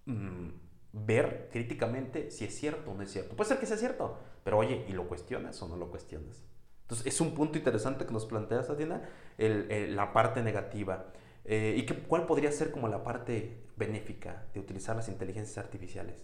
[0.05, 0.49] mm,
[0.93, 3.35] ver críticamente si es cierto o no es cierto.
[3.35, 6.45] Puede ser que sea cierto, pero oye, ¿y lo cuestionas o no lo cuestionas?
[6.83, 9.09] Entonces, es un punto interesante que nos plantea Tatiana,
[9.39, 11.07] el, la parte negativa.
[11.45, 16.23] Eh, ¿Y qué, cuál podría ser como la parte benéfica de utilizar las inteligencias artificiales?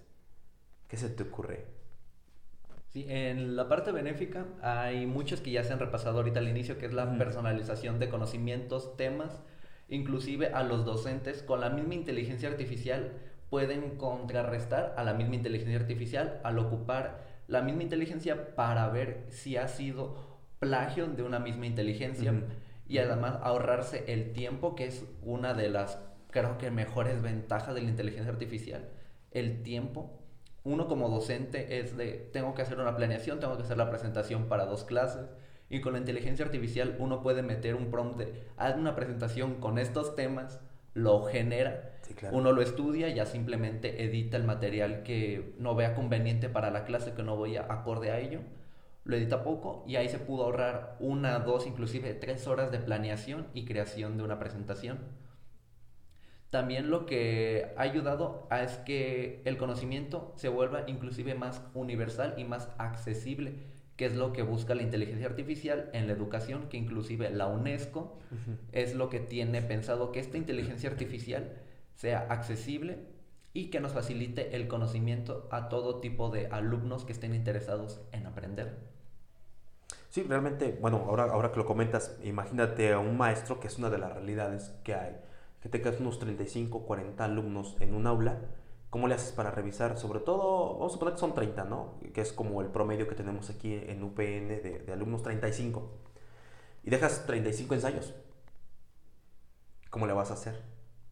[0.86, 1.66] ¿Qué se te ocurre?
[2.98, 6.78] Sí, en la parte benéfica hay muchos que ya se han repasado ahorita al inicio,
[6.78, 9.40] que es la personalización de conocimientos, temas,
[9.88, 13.12] inclusive a los docentes con la misma inteligencia artificial
[13.50, 19.56] pueden contrarrestar a la misma inteligencia artificial al ocupar la misma inteligencia para ver si
[19.56, 22.34] ha sido plagio de una misma inteligencia
[22.88, 27.82] y además ahorrarse el tiempo, que es una de las, creo que, mejores ventajas de
[27.82, 28.88] la inteligencia artificial,
[29.30, 30.17] el tiempo
[30.68, 34.48] uno como docente es de, tengo que hacer una planeación, tengo que hacer la presentación
[34.48, 35.26] para dos clases.
[35.70, 39.78] Y con la inteligencia artificial uno puede meter un prompt de, haz una presentación con
[39.78, 40.60] estos temas,
[40.94, 41.98] lo genera,
[42.32, 47.12] uno lo estudia, ya simplemente edita el material que no vea conveniente para la clase,
[47.12, 48.40] que no voy a acorde a ello,
[49.04, 53.46] lo edita poco y ahí se pudo ahorrar una, dos, inclusive tres horas de planeación
[53.54, 54.98] y creación de una presentación.
[56.50, 62.34] También lo que ha ayudado a es que el conocimiento se vuelva inclusive más universal
[62.38, 63.54] y más accesible,
[63.96, 68.16] que es lo que busca la inteligencia artificial en la educación, que inclusive la UNESCO
[68.72, 71.52] es lo que tiene pensado que esta inteligencia artificial
[71.96, 72.98] sea accesible
[73.52, 78.26] y que nos facilite el conocimiento a todo tipo de alumnos que estén interesados en
[78.26, 78.78] aprender.
[80.10, 83.90] Sí, realmente, bueno, ahora, ahora que lo comentas, imagínate a un maestro, que es una
[83.90, 85.16] de las realidades que hay,
[85.60, 88.38] que tengas unos 35, 40 alumnos en un aula,
[88.90, 89.98] ¿cómo le haces para revisar?
[89.98, 91.94] Sobre todo, vamos a suponer que son 30, ¿no?
[92.14, 95.90] Que es como el promedio que tenemos aquí en UPN de, de alumnos 35.
[96.84, 98.14] Y dejas 35 ensayos.
[99.90, 100.62] ¿Cómo le vas a hacer?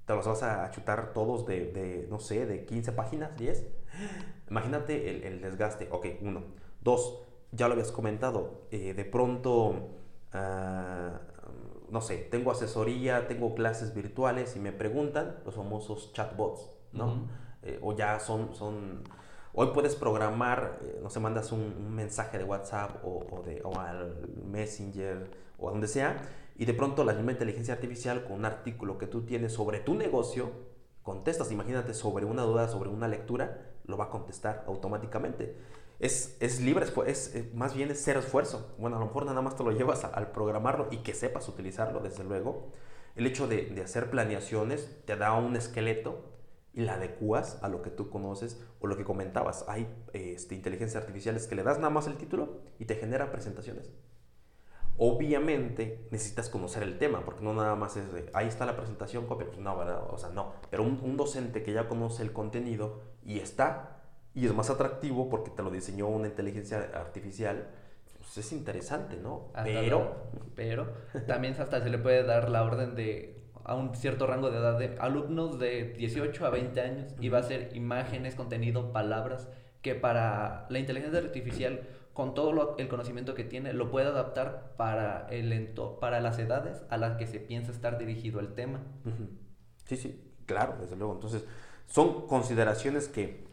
[0.06, 3.66] ¿Te los vas a chutar todos de, de no sé, de 15 páginas, 10?
[4.50, 5.88] Imagínate el, el desgaste.
[5.90, 6.44] Ok, uno.
[6.80, 9.88] Dos, ya lo habías comentado, eh, de pronto,
[10.32, 11.20] ah,
[11.90, 17.28] no sé, tengo asesoría, tengo clases virtuales y me preguntan los famosos chatbots, ¿no?
[17.62, 19.02] Eh, o ya son, son,
[19.52, 24.28] hoy puedes programar, eh, no sé, mandas un, mensaje de WhatsApp o, de, o al
[24.44, 26.16] Messenger o a donde sea,
[26.56, 29.94] y de pronto la misma inteligencia artificial con un artículo que tú tienes sobre tu
[29.94, 30.50] negocio,
[31.02, 35.56] contestas, imagínate sobre una duda, sobre una lectura, lo va a contestar automáticamente
[35.98, 38.74] es, es libre, es, más bien es ser esfuerzo.
[38.78, 42.00] Bueno, a lo mejor nada más te lo llevas al programarlo y que sepas utilizarlo,
[42.00, 42.72] desde luego.
[43.14, 46.36] El hecho de, de, hacer planeaciones te da un esqueleto
[46.74, 49.64] y la adecuas a lo que tú conoces o lo que comentabas.
[49.68, 53.90] Hay este, inteligencias artificiales que le das nada más el título y te generan presentaciones.
[54.98, 59.26] Obviamente necesitas conocer el tema, porque no nada más es de, ahí está la presentación,
[59.26, 59.74] copia, pues no.
[60.10, 60.52] O sea, no.
[60.70, 63.96] Pero un docente que ya conoce el contenido y está
[64.36, 67.68] y es más atractivo porque te lo diseñó una inteligencia artificial,
[68.18, 69.50] pues es interesante, ¿no?
[69.64, 70.28] pero...
[70.54, 70.92] pero
[71.26, 74.78] también hasta se le puede dar la orden de a un cierto rango de edad
[74.78, 79.48] de alumnos de 18 a 20 años y va a ser imágenes, contenido, palabras
[79.80, 81.80] que para la inteligencia artificial
[82.12, 86.98] con todo el conocimiento que tiene lo puede adaptar para el para las edades a
[86.98, 88.82] las que se piensa estar dirigido el tema.
[89.86, 91.14] Sí, sí, claro, desde luego.
[91.14, 91.44] Entonces,
[91.86, 93.45] son consideraciones que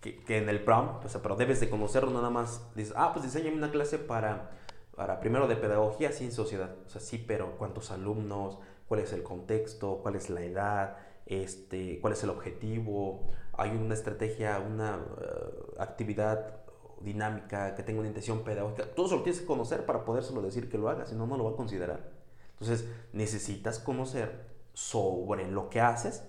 [0.00, 2.62] que, en el prom, o sea, pero debes de conocerlo nada más.
[2.74, 4.50] Dices, ah, pues diseñame una clase para,
[4.94, 6.74] para primero de pedagogía sin sociedad.
[6.86, 8.58] O sea, sí, pero ¿cuántos alumnos?
[8.88, 9.98] ¿Cuál es el contexto?
[10.02, 10.96] ¿Cuál es la edad?
[11.26, 13.28] Este, ¿Cuál es el objetivo?
[13.52, 16.60] ¿Hay una estrategia, una eh, actividad
[17.00, 18.84] dinámica que tenga una intención pedagógica?
[18.94, 21.36] Todo eso lo tienes que conocer para podérselo decir que lo haga, si no, no
[21.36, 22.10] lo va a considerar.
[22.52, 26.22] Entonces, necesitas conocer sobre lo que haces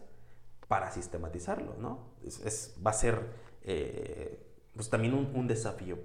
[0.67, 1.99] para sistematizarlo, ¿no?
[2.25, 3.21] es, va a ser
[3.67, 4.39] eh,
[4.73, 5.99] pues también un, desafío.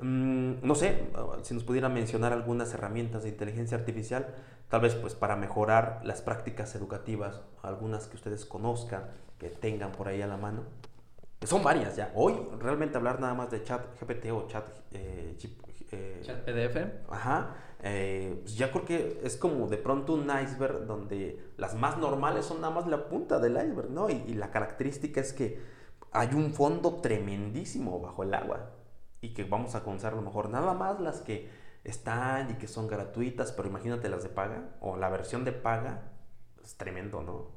[0.00, 1.08] Mm, no sé,
[1.42, 4.34] si nos pudiera mencionar algunas herramientas de inteligencia artificial,
[4.68, 9.04] tal vez pues para mejorar las prácticas educativas, algunas que ustedes conozcan,
[9.38, 10.64] que tengan por ahí a la mano.
[11.44, 12.10] Son varias ya.
[12.16, 14.64] Hoy realmente hablar nada más de chat GPT o chat...
[14.90, 15.36] Eh,
[15.92, 17.08] eh, chat PDF.
[17.08, 17.54] Ajá.
[17.78, 22.60] pues ya creo que es como de pronto un iceberg donde las más normales son
[22.60, 24.10] nada más la punta del iceberg, ¿no?
[24.10, 25.75] y la característica es que
[26.16, 28.70] hay un fondo tremendísimo bajo el agua
[29.20, 31.50] y que vamos a conocer a lo mejor nada más las que
[31.84, 36.10] están y que son gratuitas, pero imagínate las de paga o la versión de paga,
[36.64, 37.54] es tremendo, ¿no?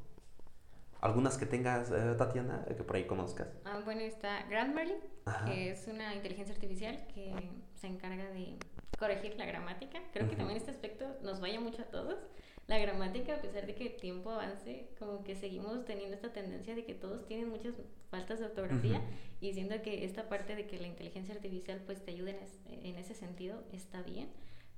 [0.99, 3.47] ¿Algunas que tengas, eh, Tatiana, que por ahí conozcas?
[3.63, 4.95] Ah, bueno, está Grammarly,
[5.45, 7.33] que es una inteligencia artificial que
[7.75, 8.57] se encarga de
[8.99, 9.99] corregir la gramática.
[10.11, 12.17] Creo que también este aspecto nos vaya mucho a todos
[12.69, 16.75] la gramática, a pesar de que el tiempo avance, como que seguimos teniendo esta tendencia
[16.75, 17.73] de que todos tienen muchas
[18.11, 19.01] faltas de ortografía
[19.41, 23.15] y siento que esta parte de que la inteligencia artificial pues te ayude en, ese
[23.15, 24.29] sentido está bien,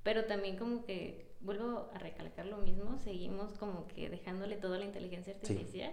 [0.02, 4.78] pero también como que vuelvo a recalcar lo mismo, seguimos como que dejándole todo a
[4.78, 5.92] la inteligencia artificial.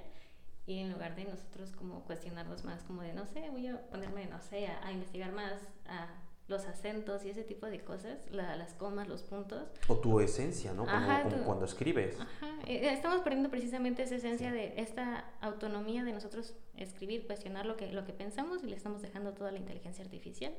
[0.67, 4.27] Y en lugar de nosotros como cuestionarnos más, como de, no sé, voy a ponerme,
[4.27, 6.07] no sé, a, a investigar más, a
[6.49, 9.69] los acentos y ese tipo de cosas, las comas, los puntos.
[9.87, 10.85] O tu esencia, ¿no?
[10.85, 12.19] Como, cuando escribes.
[12.19, 12.47] Ajá.
[12.65, 17.77] Eh, eh, estamos perdiendo precisamente esa esencia de esta autonomía de nosotros escribir, cuestionar lo
[17.77, 20.53] que, lo que pensamos y le estamos dejando toda la inteligencia artificial.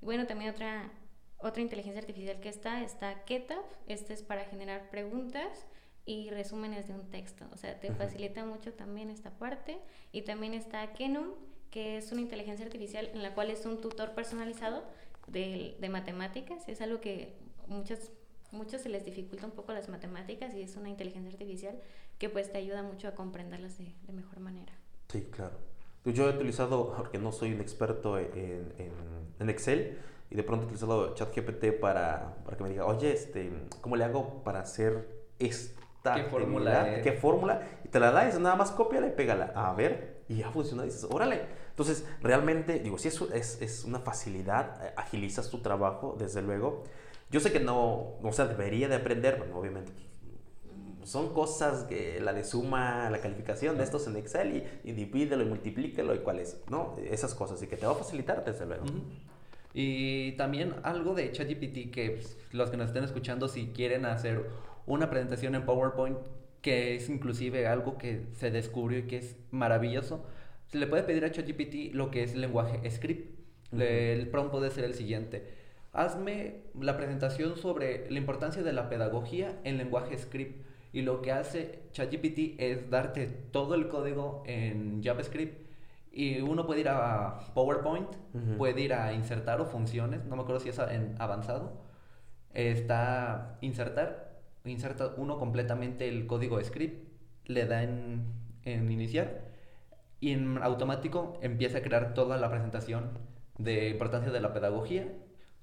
[0.00, 0.92] Y bueno, también otra,
[1.38, 3.64] otra inteligencia artificial que está, está Ketaf.
[3.88, 5.66] Este es para generar preguntas
[6.06, 7.44] y resúmenes de un texto.
[7.52, 9.80] O sea, te facilita mucho también esta parte.
[10.12, 11.32] Y también está Kenum,
[11.70, 14.84] que es una inteligencia artificial en la cual es un tutor personalizado
[15.26, 16.68] de, de matemáticas.
[16.68, 18.10] Es algo que muchas
[18.54, 21.76] muchos se les dificulta un poco las matemáticas y es una inteligencia artificial
[22.18, 24.72] que pues te ayuda mucho a comprenderlas de, de mejor manera.
[25.08, 25.58] Sí, claro.
[26.02, 28.92] Pues yo he utilizado, porque no soy un experto en, en,
[29.40, 29.98] en Excel,
[30.30, 34.04] y de pronto he utilizado ChatGPT para, para que me diga, oye, este, ¿cómo le
[34.04, 35.08] hago para hacer
[35.38, 37.00] esta ¿Qué fórmula?
[37.02, 37.62] ¿Qué fórmula?
[37.84, 39.52] Y te la da y nada más cópiala y pégala.
[39.54, 40.82] A ver, y ya funciona.
[40.84, 41.42] Y dices, órale.
[41.70, 46.84] Entonces, realmente, digo, si es, es, es una facilidad, eh, agilizas tu trabajo, desde luego.
[47.30, 49.92] Yo sé que no, o sea, debería de aprender, bueno, obviamente
[51.04, 55.42] son cosas que la de suma, la calificación de estos en Excel y, y divídelo
[55.42, 56.96] y multiplíquelo y cuál es, ¿no?
[57.10, 58.84] Esas cosas y que te va a facilitar desde luego.
[59.72, 64.48] Y también algo de ChatGPT que pues, los que nos estén escuchando si quieren hacer
[64.86, 66.18] una presentación en PowerPoint
[66.64, 70.24] que es inclusive algo que se descubrió y que es maravilloso,
[70.64, 73.38] se le puede pedir a ChatGPT lo que es lenguaje script.
[73.78, 75.46] el prompt puede ser el siguiente.
[75.92, 80.64] Hazme la presentación sobre la importancia de la pedagogía en lenguaje script.
[80.94, 85.68] Y lo que hace ChatGPT es darte todo el código en JavaScript
[86.12, 88.08] y uno puede ir a PowerPoint,
[88.56, 91.72] puede ir a insertar o funciones, no me acuerdo si es en avanzado.
[92.54, 94.23] Está insertar,
[94.64, 97.08] inserta uno completamente el código script,
[97.46, 98.24] le da en,
[98.64, 99.52] en iniciar
[100.20, 103.18] y en automático empieza a crear toda la presentación
[103.58, 105.06] de importancia de la pedagogía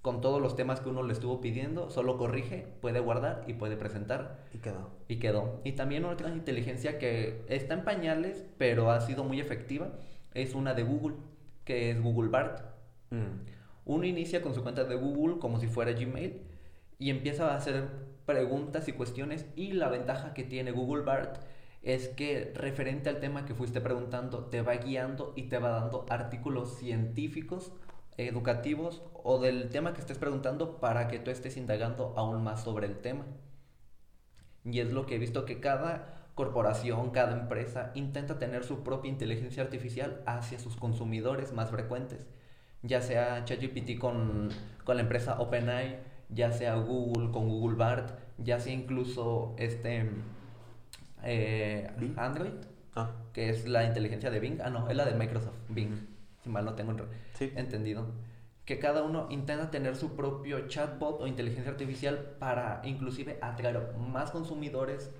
[0.01, 3.77] con todos los temas que uno le estuvo pidiendo, solo corrige, puede guardar y puede
[3.77, 4.39] presentar.
[4.51, 4.89] Y quedó.
[5.07, 5.61] Y quedó.
[5.63, 9.91] Y también otra inteligencia que está en pañales, pero ha sido muy efectiva,
[10.33, 11.17] es una de Google,
[11.65, 12.61] que es Google Bart.
[13.11, 13.45] Mm.
[13.85, 16.41] Uno inicia con su cuenta de Google como si fuera Gmail
[16.97, 17.89] y empieza a hacer
[18.31, 21.37] preguntas y cuestiones y la ventaja que tiene Google Bart
[21.83, 26.05] es que referente al tema que fuiste preguntando te va guiando y te va dando
[26.09, 27.73] artículos científicos,
[28.17, 32.87] educativos o del tema que estés preguntando para que tú estés indagando aún más sobre
[32.87, 33.25] el tema.
[34.63, 39.09] Y es lo que he visto que cada corporación, cada empresa intenta tener su propia
[39.09, 42.27] inteligencia artificial hacia sus consumidores más frecuentes,
[42.81, 44.49] ya sea ChatGPT con,
[44.85, 50.09] con la empresa OpenAI, ya sea Google con Google Bart, ya sea incluso este
[51.23, 52.53] eh, Android,
[52.95, 53.11] ah.
[53.33, 56.07] que es la inteligencia de Bing, ah no, es la de Microsoft, Bing,
[56.43, 56.95] si mal no tengo
[57.39, 58.07] entendido.
[58.65, 64.31] Que cada uno intenta tener su propio chatbot o inteligencia artificial para inclusive atraer más
[64.31, 65.11] consumidores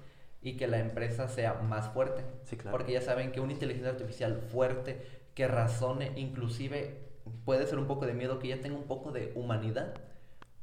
[0.42, 2.24] y que la empresa sea más fuerte.
[2.70, 6.98] Porque ya saben que una inteligencia artificial fuerte, que razone, inclusive
[7.46, 9.94] puede ser un poco de miedo, que ya tenga un poco de humanidad,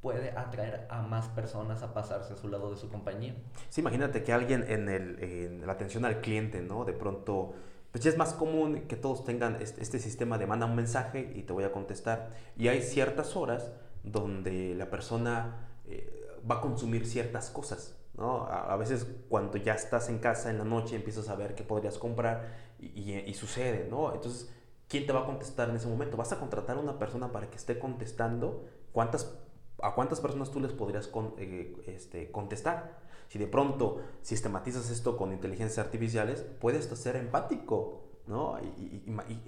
[0.00, 3.34] puede atraer a más personas a pasarse a su lado de su compañía.
[3.68, 6.84] Sí, imagínate que alguien en, el, la atención al cliente, ¿no?
[6.84, 7.54] De pronto,
[7.90, 11.42] pues ya es más común que todos tengan este, sistema de manda un mensaje y
[11.42, 12.30] te voy a contestar.
[12.56, 13.72] Y hay ciertas horas
[14.04, 17.98] donde la persona eh, va a consumir ciertas cosas.
[18.20, 21.98] A, veces cuando ya estás en casa en la noche empiezas a ver qué podrías
[21.98, 22.48] comprar
[22.80, 24.12] y, sucede, ¿no?
[24.12, 24.52] Entonces,
[24.88, 26.16] ¿quién te va a contestar en ese momento?
[26.16, 28.66] ¿Vas a contratar a una persona para que esté contestando?
[28.90, 29.38] ¿Cuántas,
[29.82, 33.00] ¿A cuántas personas tú les podrías eh, este, contestar?
[33.28, 38.58] Si de pronto sistematizas esto con inteligencias artificiales, puedes ser empático, ¿no?
[38.60, 39.04] Y,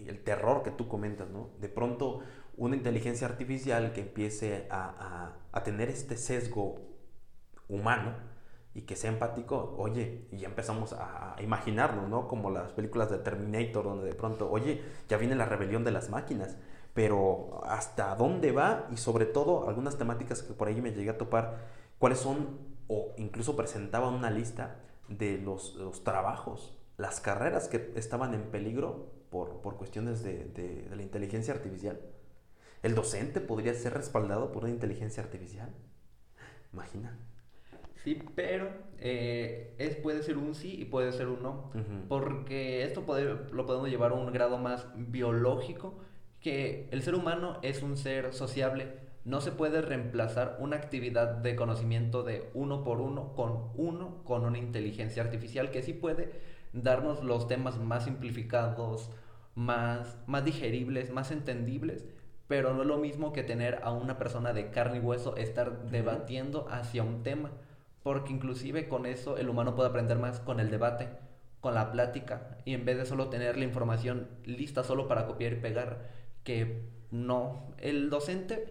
[0.06, 1.50] el terror que tú comentas, ¿no?
[1.60, 2.20] De pronto
[2.56, 6.76] una inteligencia artificial que empiece a, a tener este sesgo
[7.68, 8.14] humano,
[8.72, 12.28] y que sea empático, oye, y ya empezamos a, imaginarnos, ¿no?
[12.28, 16.08] Como las películas de Terminator, donde de pronto, oye, ya viene la rebelión de las
[16.08, 16.56] máquinas,
[16.94, 21.18] pero hasta dónde va y sobre todo algunas temáticas que por ahí me llegué a
[21.18, 21.58] topar,
[21.98, 24.76] cuáles son, o incluso presentaba una lista
[25.08, 30.96] de los, trabajos, las carreras que estaban en peligro por, por cuestiones de, de, de
[30.96, 32.00] la inteligencia artificial.
[32.82, 35.70] ¿El docente podría ser respaldado por una inteligencia artificial?
[36.72, 37.18] Imagina.
[38.02, 41.70] Sí, pero eh, es, puede ser un sí y puede ser un no.
[42.08, 43.04] Porque esto
[43.52, 45.98] lo podemos llevar a un grado más biológico,
[46.40, 48.88] que el ser humano es un ser sociable.
[49.24, 54.44] No se puede reemplazar una actividad de conocimiento de uno por uno con uno, con
[54.44, 56.32] una inteligencia artificial que sí puede
[56.72, 59.10] darnos los temas más simplificados,
[59.54, 62.06] más, más digeribles, más entendibles,
[62.48, 65.90] pero no es lo mismo que tener a una persona de carne y hueso estar
[65.90, 67.50] debatiendo hacia un tema
[68.02, 71.08] porque inclusive con eso el humano puede aprender más con el debate,
[71.60, 75.52] con la plática, y en vez de solo tener la información lista solo para copiar
[75.52, 78.66] y pegar, que no, el docente,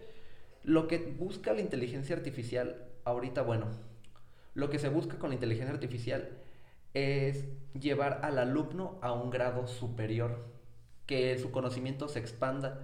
[0.64, 3.66] lo que busca la inteligencia artificial, ahorita bueno,
[4.54, 6.28] lo que se busca con la inteligencia artificial
[6.94, 10.44] es llevar al alumno a un grado superior,
[11.06, 12.80] que su conocimiento se expanda,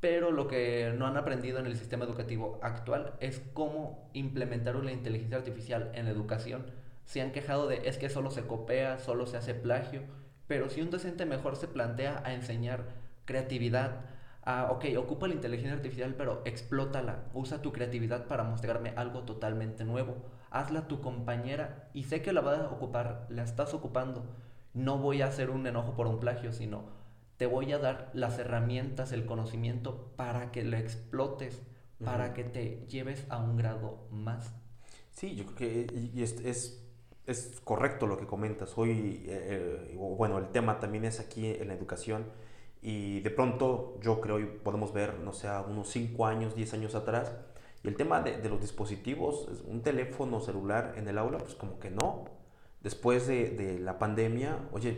[0.00, 4.92] pero lo que no han aprendido en el sistema educativo actual es cómo implementar una
[4.92, 6.66] inteligencia artificial en la educación.
[7.04, 10.02] Se han quejado de es que solo se copia, solo se hace plagio,
[10.46, 12.84] pero si un docente mejor se plantea a enseñar
[13.24, 14.04] creatividad,
[14.48, 19.84] a, ok, ocupa la inteligencia artificial, pero explótala, usa tu creatividad para mostrarme algo totalmente
[19.84, 20.16] nuevo,
[20.50, 24.24] hazla tu compañera y sé que la vas a ocupar, la estás ocupando.
[24.72, 26.84] No voy a hacer un enojo por un plagio, sino
[27.36, 31.60] te voy a dar las herramientas, el conocimiento para que lo explotes,
[32.02, 34.54] para que te lleves a un grado más.
[35.10, 36.82] Sí, yo creo que es,
[37.26, 38.78] es correcto lo que comentas.
[38.78, 42.24] Hoy, eh, bueno, el tema también es aquí en la educación
[42.82, 46.94] y de pronto yo creo y podemos ver, no sé, unos 5 años, 10 años
[46.94, 47.34] atrás,
[47.82, 51.78] y el tema de, de, los dispositivos, un teléfono celular en el aula, pues como
[51.78, 52.24] que no.
[52.80, 54.96] Después de, de la pandemia, oye,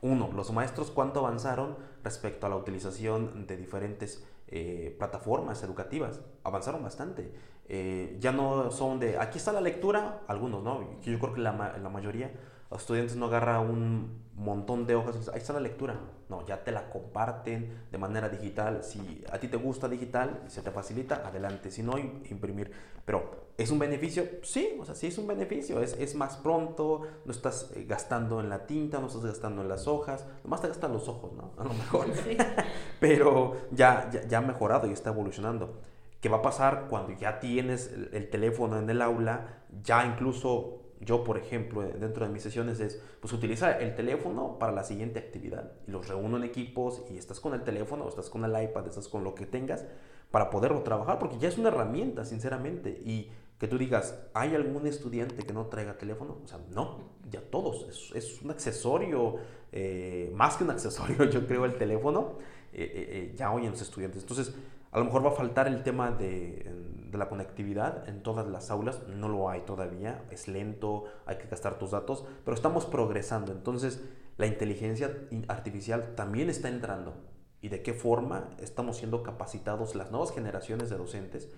[0.00, 6.20] uno, los maestros cuánto avanzaron respecto a la utilización de diferentes eh, plataformas educativas.
[6.44, 7.32] Avanzaron bastante.
[7.68, 11.00] Eh, ya no son de, aquí está la lectura, algunos, ¿no?
[11.02, 12.32] Yo creo que la, la mayoría
[12.70, 15.98] los estudiantes no agarra un montón de hojas ahí está la lectura.
[16.28, 18.84] No, ya te la comparten de manera digital.
[18.84, 21.70] Si a ti te gusta digital se te facilita, adelante.
[21.70, 22.70] Si no, imprimir.
[23.06, 24.24] Pero, ¿es un beneficio?
[24.42, 25.80] Sí, o sea, sí es un beneficio.
[25.80, 29.68] Es, es más pronto, no estás eh, gastando en la tinta, no estás gastando en
[29.68, 30.26] las hojas.
[30.44, 31.52] Nomás te gastan los ojos, ¿no?
[31.56, 32.06] A lo mejor.
[33.00, 35.80] Pero ya, ya, ya ha mejorado y está evolucionando.
[36.20, 39.62] ¿Qué va a pasar cuando ya tienes el teléfono en el aula?
[39.82, 44.58] Ya incluso yo, por ejemplo, eh, dentro de mis sesiones es, pues utiliza el teléfono
[44.58, 45.72] para la siguiente actividad.
[45.86, 48.86] Y los reúno en equipos y estás con el teléfono, o estás con el iPad,
[48.86, 49.84] estás con lo que tengas
[50.30, 52.90] para poderlo trabajar, porque ya es una herramienta, sinceramente.
[53.04, 56.38] Y que tú digas, ¿hay algún estudiante que no traiga teléfono?
[56.44, 58.12] O sea, no, ya todos.
[58.14, 59.36] Es, un accesorio,
[59.72, 62.38] eh, más que un accesorio, yo creo, el teléfono,
[62.72, 64.22] eh, ya hoy en los estudiantes.
[64.22, 64.54] Entonces,
[64.90, 68.70] a lo mejor va a faltar el tema de de la conectividad en todas las
[68.70, 73.52] aulas, no lo hay todavía, es lento, hay que gastar tus datos, pero estamos progresando.
[73.52, 74.02] Entonces,
[74.36, 75.16] la inteligencia
[75.48, 77.14] artificial también está entrando.
[77.60, 81.48] ¿Y de qué forma estamos siendo capacitados las nuevas generaciones de docentes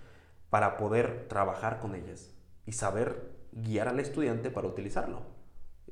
[0.48, 2.32] para poder trabajar con ellas
[2.64, 5.22] y saber guiar al estudiante para utilizarlo?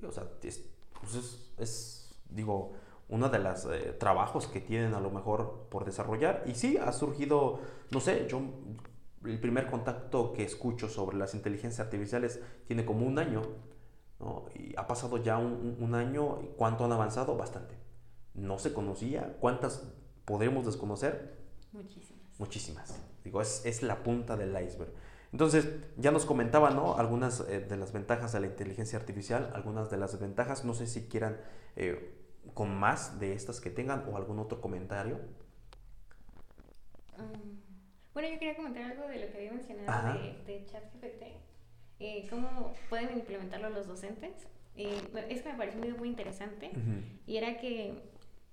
[0.06, 0.64] O sea, es,
[1.00, 2.72] pues es, digo,
[3.08, 6.44] uno de los eh, trabajos que tienen a lo mejor por desarrollar.
[6.46, 8.40] Y sí, ha surgido, no sé, yo
[9.24, 13.42] el primer contacto que escucho sobre las inteligencias artificiales tiene como un año,
[14.20, 14.46] ¿no?
[14.54, 17.36] Y ha pasado ya un, un año, ¿cuánto han avanzado?
[17.36, 17.76] Bastante.
[18.34, 19.90] No se conocía, ¿cuántas
[20.24, 21.38] podemos desconocer?
[21.72, 22.38] Muchísimas.
[22.38, 23.02] Muchísimas.
[23.24, 24.92] Digo, es, es la punta del iceberg.
[25.32, 26.96] Entonces, ya nos comentaba, ¿no?
[26.96, 30.86] Algunas eh, de las ventajas de la inteligencia artificial, algunas de las ventajas, no sé
[30.86, 31.38] si quieran
[31.76, 32.17] eh,
[32.58, 35.20] con más de estas que tengan o algún otro comentario.
[37.16, 37.60] Um,
[38.12, 41.22] bueno, yo quería comentar algo de lo que había mencionado de, de ChatGPT.
[42.00, 44.48] Eh, ¿Cómo pueden implementarlo los docentes?
[44.74, 46.72] Eh, es que me pareció un video muy interesante.
[47.28, 48.02] Y era que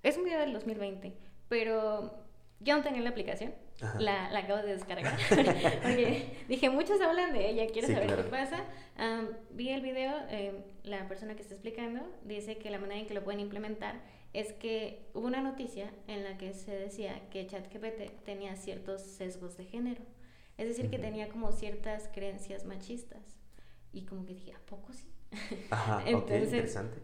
[0.04, 1.12] es un video del 2020,
[1.48, 2.14] pero
[2.60, 3.56] yo no tenía la aplicación.
[3.98, 5.18] La, la, acabo de descargar.
[5.82, 8.64] porque dije, muchos hablan de ella, quiero saber qué pasa.
[9.50, 13.14] vi el video, eh, la persona que está explicando dice que la manera en que
[13.14, 14.00] lo pueden implementar
[14.32, 19.56] es que hubo una noticia en la que se decía que ChatGPT tenía ciertos sesgos
[19.56, 20.02] de género.
[20.58, 23.36] Es decir, que tenía como ciertas creencias machistas.
[23.92, 25.06] Y como que dije, ¿a poco sí?
[25.70, 26.98] Ajá, Entonces, interesante.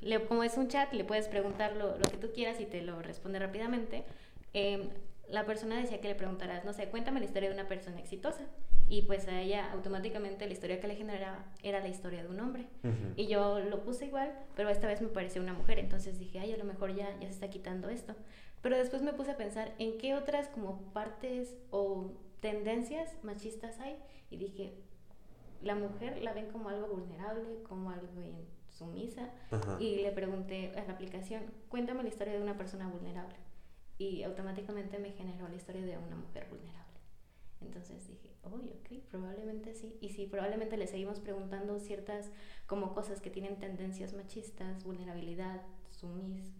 [0.00, 2.82] le, como es un chat, le puedes preguntar lo, lo, que tú quieras y te
[2.82, 4.04] lo responde rápidamente.
[4.54, 4.90] Eh,
[5.30, 8.44] la persona decía que le preguntaras, no sé, cuéntame la historia de una persona exitosa.
[8.88, 12.40] Y pues a ella automáticamente la historia que le generaba era la historia de un
[12.40, 12.66] hombre.
[13.16, 15.78] Y yo lo puse igual, pero esta vez me pareció una mujer.
[15.78, 18.14] Entonces dije, ay, a lo mejor ya, ya se está quitando esto.
[18.62, 23.98] Pero después me puse a pensar en qué otras como partes o tendencias machistas hay.
[24.30, 24.72] Y dije,
[25.62, 28.08] la mujer la ven como algo vulnerable, como algo
[28.70, 29.28] sumisa.
[29.78, 33.36] Y le pregunté a la aplicación, cuéntame la historia de una persona vulnerable
[33.98, 36.78] y automáticamente me generó la historia de una mujer vulnerable.
[37.60, 39.98] Entonces dije, uy, ok, probablemente sí.
[40.00, 42.30] Y sí, probablemente le seguimos preguntando ciertas
[42.66, 46.52] como cosas que tienen tendencias machistas, vulnerabilidad, sumis,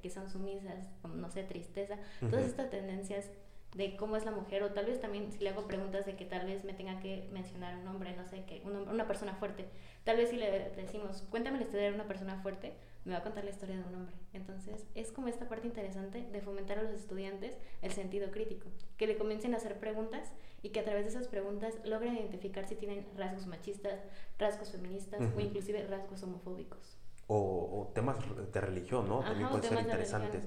[0.00, 3.30] que, son sumisas, como no sé, tristeza, todas estas tendencias
[3.74, 6.24] de cómo es la mujer, o tal vez también si le hago preguntas de que
[6.24, 9.66] tal vez me tenga que mencionar un hombre, no sé, que un una persona fuerte,
[10.04, 12.74] tal vez si le decimos, cuéntame la historia de una persona fuerte,
[13.06, 14.16] me va a contar la historia de un hombre.
[14.32, 19.06] Entonces, es como esta parte interesante de fomentar a los estudiantes el sentido crítico, que
[19.06, 20.32] le comiencen a hacer preguntas
[20.62, 24.00] y que a través de esas preguntas logren identificar si tienen rasgos machistas,
[24.38, 26.98] rasgos feministas o inclusive rasgos homofóbicos.
[27.28, 28.16] O, temas
[28.52, 29.20] de religión, ¿no?
[29.20, 30.44] también pueden ser interesantes.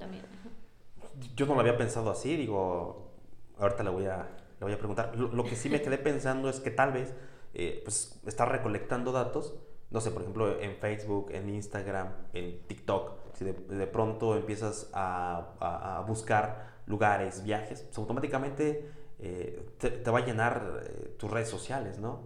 [1.34, 3.10] Yo no lo había pensado así, digo,
[3.58, 5.16] ahorita le voy a, le voy a preguntar.
[5.16, 7.14] Lo, que sí me quedé pensando es que tal vez
[7.54, 9.56] eh, pues, está recolectando datos
[9.90, 16.04] no sé, por ejemplo, en Facebook, en Instagram, en TikTok, si de, pronto empiezas a,
[16.06, 18.88] buscar lugares, viajes, pues automáticamente
[19.18, 22.20] eh, te, va a llenar eh, tus redes sociales, ¿no?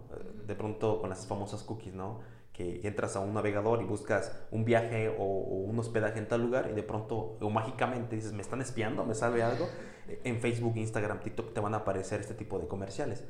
[0.45, 2.19] De pronto con las famosas cookies, ¿no?
[2.53, 6.69] Que entras a un navegador y buscas un viaje o, un hospedaje en tal lugar
[6.71, 9.67] y de pronto o mágicamente dices, me están espiando, me sale algo.
[10.23, 13.23] En Facebook, Instagram, TikTok te van a aparecer este tipo de comerciales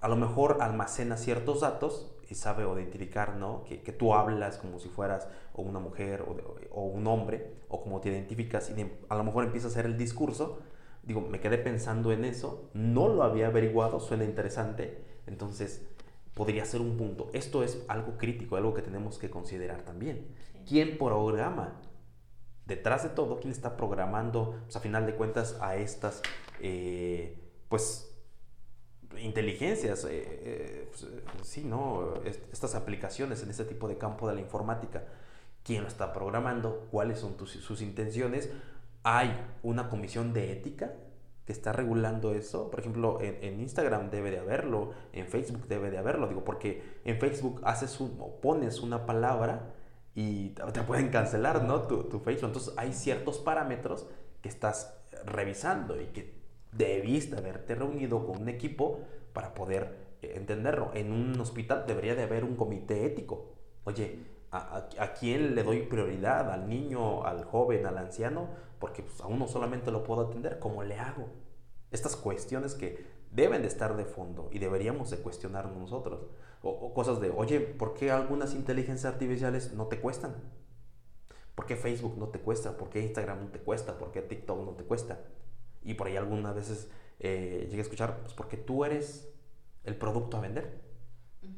[0.00, 3.64] a lo mejor almacena ciertos datos sabe identificar, ¿no?
[3.64, 6.36] Que, que tú hablas como si fueras o una mujer o,
[6.70, 9.96] o, un hombre, o como te identificas, y a lo mejor empieza a hacer el
[9.96, 10.60] discurso.
[11.02, 15.86] Digo, me quedé pensando en eso, no lo había averiguado, suena interesante, entonces
[16.34, 17.30] podría ser un punto.
[17.32, 20.28] Esto es algo crítico, algo que tenemos que considerar también.
[20.68, 21.80] ¿Quién programa?
[22.66, 26.22] Detrás de todo, ¿quién está programando, pues, a final de cuentas, a estas,
[26.60, 27.36] eh,
[27.68, 28.09] pues,
[29.18, 31.06] inteligencias, eh, eh, pues,
[31.42, 32.14] sí, ¿no?
[32.24, 35.04] estas aplicaciones en este tipo de campo de la informática.
[35.62, 36.86] ¿Quién lo está programando?
[36.90, 38.50] ¿Cuáles son sus intenciones?
[39.02, 40.94] ¿Hay una comisión de ética
[41.44, 42.70] que está regulando eso?
[42.70, 47.18] Por ejemplo, en, Instagram debe de haberlo, en Facebook debe de haberlo, digo, porque en
[47.18, 49.74] Facebook haces un, o pones una palabra
[50.14, 51.82] y te pueden cancelar, ¿no?
[51.82, 52.48] Tu, tu Facebook.
[52.48, 54.06] Entonces hay ciertos parámetros
[54.40, 56.39] que estás revisando y que
[56.72, 59.00] debiste haberte reunido con un equipo
[59.32, 60.90] para poder eh, entenderlo.
[60.94, 63.52] En un hospital debería de haber un comité ético.
[63.84, 64.18] Oye,
[64.50, 66.50] ¿a, a, quién le doy prioridad?
[66.50, 68.48] ¿Al niño, al joven, al anciano?
[68.78, 70.58] Porque pues, a uno solamente lo puedo atender.
[70.58, 71.28] ¿Cómo le hago?
[71.90, 76.26] Estas cuestiones que deben de estar de fondo y deberíamos de cuestionarnos nosotros.
[76.62, 80.34] O, cosas de, oye, ¿por qué algunas inteligencias artificiales no te cuestan?
[81.54, 82.76] ¿Por qué Facebook no te cuesta?
[82.76, 83.98] ¿Por qué Instagram no te cuesta?
[83.98, 85.20] ¿Por qué TikTok no te cuesta?
[85.82, 89.32] Y por ahí algunas veces eh, llegué a escuchar, pues porque tú eres
[89.84, 90.80] el producto a vender.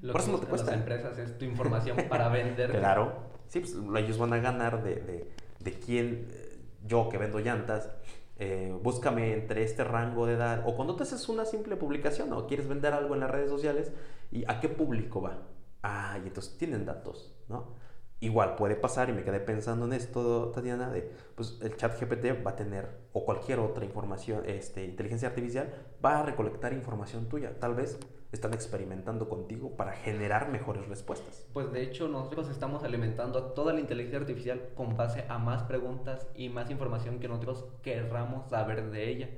[0.00, 0.70] Lo por eso no te cuesta.
[0.70, 2.70] Las empresas es tu información para vender.
[2.70, 3.32] Claro.
[3.48, 7.90] Sí, pues ellos van a ganar de, de, de quién, eh, yo que vendo llantas,
[8.38, 10.64] eh, búscame entre este rango de edad.
[10.66, 13.92] O cuando te haces una simple publicación o quieres vender algo en las redes sociales,
[14.30, 15.42] ¿y a qué público va?
[15.82, 17.74] Ah, y entonces tienen datos, ¿no?
[18.22, 22.46] Igual puede pasar, y me quedé pensando en esto, Tatiana, de pues el chat GPT
[22.46, 27.58] va a tener, o cualquier otra información, este, inteligencia artificial, va a recolectar información tuya.
[27.58, 27.98] Tal vez
[28.30, 31.48] están experimentando contigo para generar mejores respuestas.
[31.52, 35.64] Pues de hecho nosotros estamos alimentando a toda la inteligencia artificial con base a más
[35.64, 39.30] preguntas y más información que nosotros querramos saber de ella,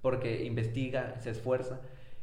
[0.00, 1.82] porque investiga, se esfuerza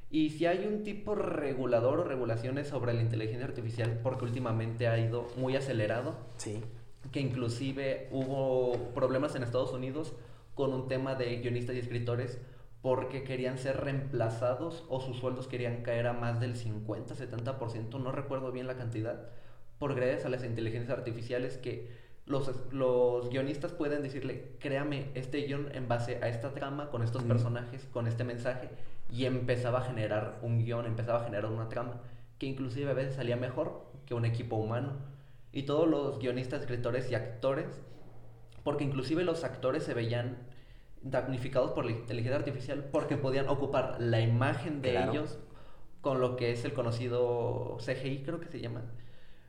[0.10, 4.98] y si hay un tipo regulador o regulaciones sobre la inteligencia artificial, porque últimamente ha
[4.98, 6.16] ido muy acelerado.
[6.38, 6.64] Sí.
[7.12, 10.14] Que inclusive hubo problemas en Estados Unidos
[10.56, 12.40] con un tema de guionistas y escritores
[12.82, 18.12] porque querían ser reemplazados o sus sueldos querían caer a más del 50, 70%, no
[18.12, 19.30] recuerdo bien la cantidad,
[19.78, 21.90] por gracias a las inteligencias artificiales que
[22.26, 27.24] los, los guionistas pueden decirle, créame este guion en base a esta trama, con estos
[27.24, 28.70] personajes, con este mensaje,
[29.12, 32.02] y empezaba a generar un guion, empezaba a generar una trama
[32.38, 34.94] que inclusive a veces salía mejor que un equipo humano.
[35.52, 37.82] Y todos los guionistas, escritores y actores,
[38.64, 40.38] porque inclusive los actores se veían
[41.02, 45.40] damnificados por la inteligencia artificial porque podían ocupar la imagen de ellos
[46.02, 48.84] con lo que es el conocido CGI, creo que se llama,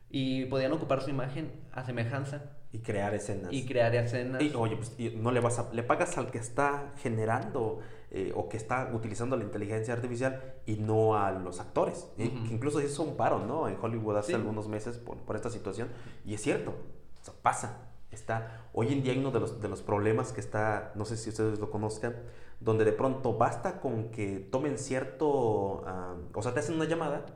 [0.09, 2.43] y podían ocupar su imagen a semejanza.
[2.71, 3.51] Y crear escenas.
[3.53, 4.41] Y crear escenas.
[4.41, 7.79] Y, oye, pues no le vas a, le pagas al que está generando
[8.11, 12.09] eh, o que está utilizando la inteligencia artificial y no a los actores.
[12.17, 13.67] incluso hizo un paro, ¿no?
[13.67, 15.89] En Hollywood hace algunos meses por, por, esta situación.
[16.25, 17.85] Y es cierto, o sea, pasa.
[18.09, 21.17] Está, hoy en día hay uno de los, de los problemas que está, no sé
[21.17, 22.15] si ustedes lo conozcan,
[22.59, 27.27] donde de pronto basta con que tomen cierto, ah, o sea, te hacen una llamada,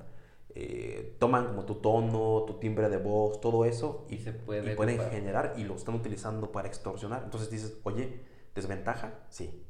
[0.55, 4.76] eh, toman como tu tono, tu timbre de voz, todo eso y, se puede y
[4.76, 7.21] pueden generar y lo están utilizando para extorsionar.
[7.26, 8.21] Entonces dices, oye,
[8.55, 9.19] ¿desventaja?
[9.30, 9.63] Sí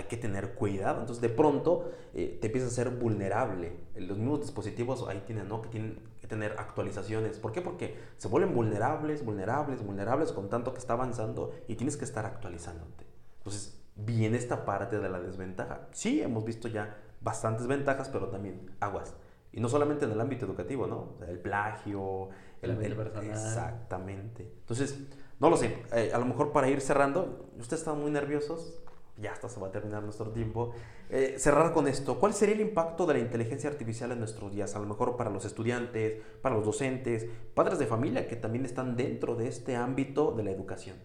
[0.00, 1.00] hay que tener cuidado.
[1.00, 3.76] Entonces, de pronto eh, te empiezas a ser vulnerable.
[3.96, 5.62] Los mismos dispositivos ahí tienen, ¿no?
[5.62, 7.38] Que tienen que tener actualizaciones.
[7.38, 7.60] ¿Por qué?
[7.60, 12.24] Porque se vuelven vulnerables, vulnerables, vulnerables con tanto que está avanzando y tienes que estar
[12.26, 13.06] actualizándote.
[13.38, 15.88] Entonces, viene esta parte de la desventaja.
[15.92, 19.14] Sí, hemos visto ya bastantes ventajas, pero también aguas.
[19.52, 21.16] Y no solamente en el ámbito educativo, ¿no?
[21.26, 22.28] el plagio,
[22.62, 22.92] el, el,
[23.28, 24.42] Exactamente.
[24.60, 24.98] Entonces,
[25.40, 25.82] no lo sé.
[25.92, 28.79] Eh, a lo mejor para ir cerrando, ustedes están muy nerviosos
[29.20, 30.72] ya hasta se va a terminar nuestro tiempo.
[31.08, 34.74] Eh, cerrar con esto, ¿cuál sería el impacto de la inteligencia artificial en nuestros días?
[34.76, 38.96] A lo mejor para los estudiantes, para los docentes, padres de familia que también están
[38.96, 40.96] dentro de este ámbito de la educación.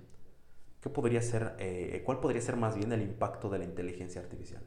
[0.82, 4.64] ¿Qué podría ser, eh, cuál podría ser más bien el impacto de la inteligencia artificial?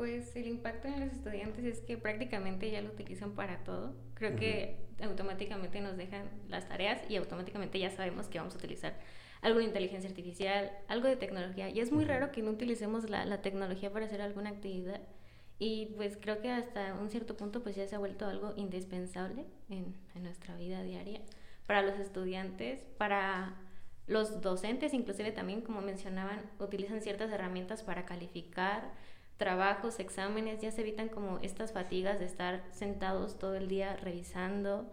[0.00, 3.94] Pues el impacto en los estudiantes es que prácticamente ya lo utilizan para todo.
[4.14, 8.94] Creo que automáticamente nos dejan las tareas y automáticamente ya sabemos que vamos a utilizar
[9.42, 11.68] algo de inteligencia artificial, algo de tecnología.
[11.68, 15.02] Y es muy raro que no utilicemos la, la, tecnología para hacer alguna actividad.
[15.58, 19.44] Y pues creo que hasta un cierto punto pues ya se ha vuelto algo indispensable
[19.68, 21.20] en, en nuestra vida diaria.
[21.66, 23.54] Para los estudiantes, para
[24.06, 28.94] los docentes, inclusive también, como mencionaban, utilizan ciertas herramientas para calificar,
[29.40, 34.92] trabajos, exámenes, ya se evitan como estas fatigas de estar sentados todo el día revisando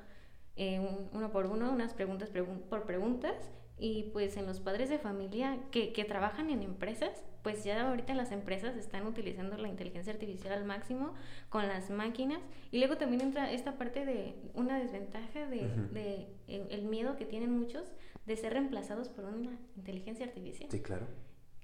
[0.55, 0.79] eh,
[1.11, 2.31] uno por uno, unas preguntas
[2.69, 3.35] por preguntas.
[3.77, 8.15] Y pues en los padres de familia que, que trabajan en empresas, pues ya ahorita
[8.15, 11.13] las empresas están utilizando la inteligencia artificial al máximo
[11.49, 12.39] con las máquinas.
[12.71, 17.51] Y luego también entra esta parte de una desventaja de, de el, miedo que tienen
[17.51, 17.91] muchos
[18.25, 20.71] de ser reemplazados por una inteligencia artificial.
[20.71, 21.05] Sí, claro.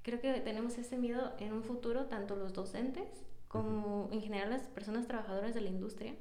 [0.03, 3.07] Creo que tenemos ese miedo en un futuro, tanto los docentes
[3.47, 6.15] como en general las personas trabajadoras de la industria,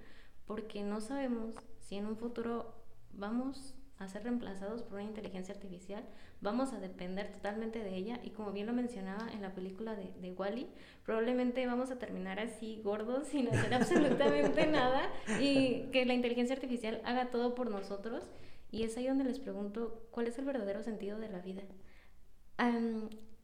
[0.46, 2.74] porque no sabemos si en un futuro
[3.12, 6.04] vamos a ser reemplazados por una inteligencia artificial,
[6.40, 10.12] vamos a depender totalmente de ella y como bien lo mencionaba en la película de,
[10.20, 10.66] de Wally,
[11.04, 15.08] probablemente vamos a terminar así gordos sin hacer absolutamente nada
[15.40, 18.24] y que la inteligencia artificial haga todo por nosotros
[18.70, 21.62] y es ahí donde les pregunto cuál es el verdadero sentido de la vida.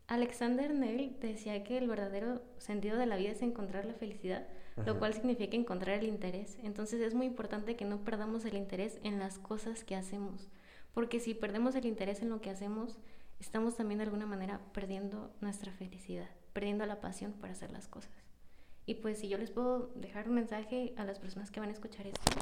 [0.09, 4.47] Alexander Neville decía que el verdadero sentido de la vida es encontrar la felicidad,
[4.87, 6.57] lo cual significa encontrar el interés.
[6.63, 10.49] Entonces es muy importante que no perdamos el interés en las cosas que hacemos,
[10.95, 12.97] porque si perdemos el interés en lo que hacemos,
[13.39, 18.28] estamos también de alguna manera perdiendo nuestra felicidad, perdiendo la pasión para hacer las cosas.
[18.89, 21.73] Y pues si yo les puedo dejar un mensaje a las personas que van a
[21.73, 22.33] escuchar esto,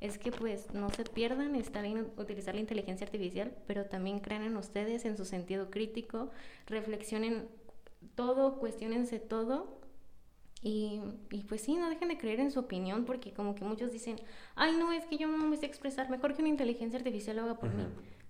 [0.00, 4.42] es que pues no se pierdan, está bien utilizar la inteligencia artificial, pero también crean
[4.42, 6.30] en ustedes, en su sentido crítico,
[6.64, 7.48] reflexionen
[8.14, 9.78] todo, cuestionense todo
[10.62, 13.92] y, y, pues sí, no dejen de creer en su opinión porque como que muchos
[13.92, 14.16] dicen,
[14.54, 17.42] ay no, es que yo no me sé expresar, mejor que una inteligencia artificial lo
[17.42, 17.84] haga por mí.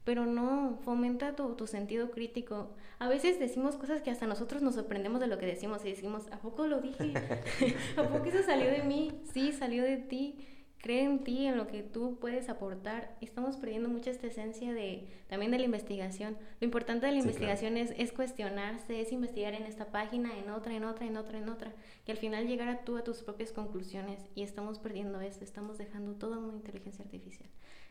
[0.05, 2.71] Pero no, fomenta tu, tu, sentido crítico.
[2.99, 6.27] A veces decimos cosas que hasta nosotros nos sorprendemos de lo que decimos y decimos,
[6.33, 7.13] ¿a poco lo dije?
[7.97, 9.13] ¿A poco eso salió de mí?
[9.33, 10.47] Sí, salió de ti
[10.81, 13.17] cree en ti, en lo que tú puedes aportar.
[13.21, 16.37] Estamos perdiendo mucha esta esencia de, también de la investigación.
[16.61, 20.75] Lo importante de la investigación es, es, cuestionarse, es investigar en esta página, en otra,
[20.75, 21.75] en otra, en otra, en otra,
[22.07, 24.23] y al final llegar a tú a tus propias conclusiones.
[24.35, 27.49] Y estamos perdiendo eso, estamos dejando toda una inteligencia artificial.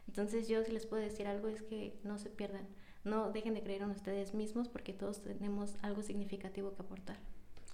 [0.10, 2.68] Entonces yo si les puedo decir algo es que no se pierdan,
[3.04, 7.18] no dejen de creer en ustedes mismos porque todos tenemos algo significativo que aportar.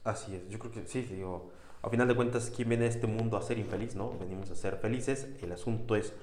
[0.04, 1.50] Así es, yo creo que sí, digo
[1.82, 3.96] a final de cuentas, ¿quién viene a este mundo a ser infeliz?
[3.96, 4.18] ¿no?
[4.20, 5.30] Venimos a ser felices.
[5.42, 6.14] El asunto es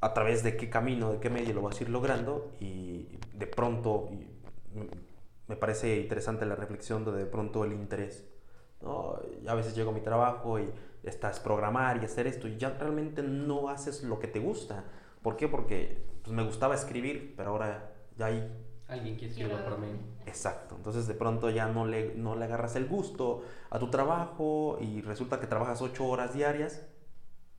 [0.00, 3.46] a través de qué camino, de qué medio lo vas a ir logrando y de
[3.46, 4.08] pronto,
[5.46, 8.24] me parece interesante la reflexión de de pronto el interés.
[8.80, 9.20] ¿no?
[9.46, 10.68] A veces llego a mi trabajo y
[11.04, 14.84] estás programar y hacer esto y ya realmente no haces lo que te gusta.
[15.22, 15.48] ¿Por qué?
[15.48, 18.50] Porque pues, me gustaba escribir, pero ahora ya hay
[18.90, 19.88] Alguien que escriba por mí.
[20.26, 20.74] Exacto.
[20.74, 25.00] Entonces de pronto ya no le, no le agarras el gusto a tu trabajo y
[25.00, 26.84] resulta que trabajas ocho horas diarias.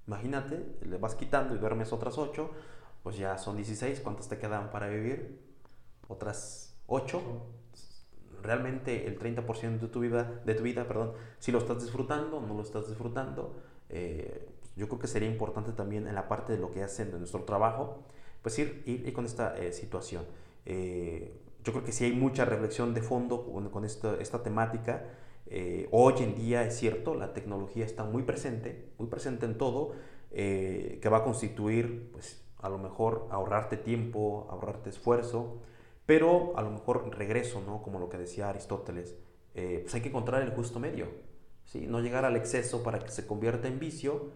[0.07, 2.51] Imagínate, le vas quitando y duermes otras ocho,
[3.01, 4.01] pues ya son 16.
[4.01, 5.39] ¿Cuántas te quedan para vivir?
[6.09, 7.21] Otras ocho.
[8.43, 12.55] Realmente el 30% de tu vida, de tu vida, perdón, si lo estás disfrutando, no
[12.55, 13.55] lo estás disfrutando.
[13.87, 17.17] Eh, yo creo que sería importante también en la parte de lo que hacen de
[17.17, 18.03] nuestro trabajo,
[18.41, 20.25] pues ir, ir, con esta eh, situación.
[20.65, 25.05] Eh, yo creo que sí hay mucha reflexión de fondo con, esta, esta, temática.
[25.47, 29.91] Eh, hoy en día es cierto, la tecnología está muy presente, muy presente en todo,
[30.31, 35.61] eh, que va a constituir, pues, a lo mejor ahorrarte tiempo, ahorrarte esfuerzo,
[36.05, 37.81] pero a lo mejor regreso, ¿no?
[37.81, 39.15] Como lo que decía Aristóteles,
[39.53, 41.07] pues hay que encontrar el justo medio,
[41.65, 41.85] ¿sí?
[41.87, 44.31] No llegar al exceso para que se convierta en vicio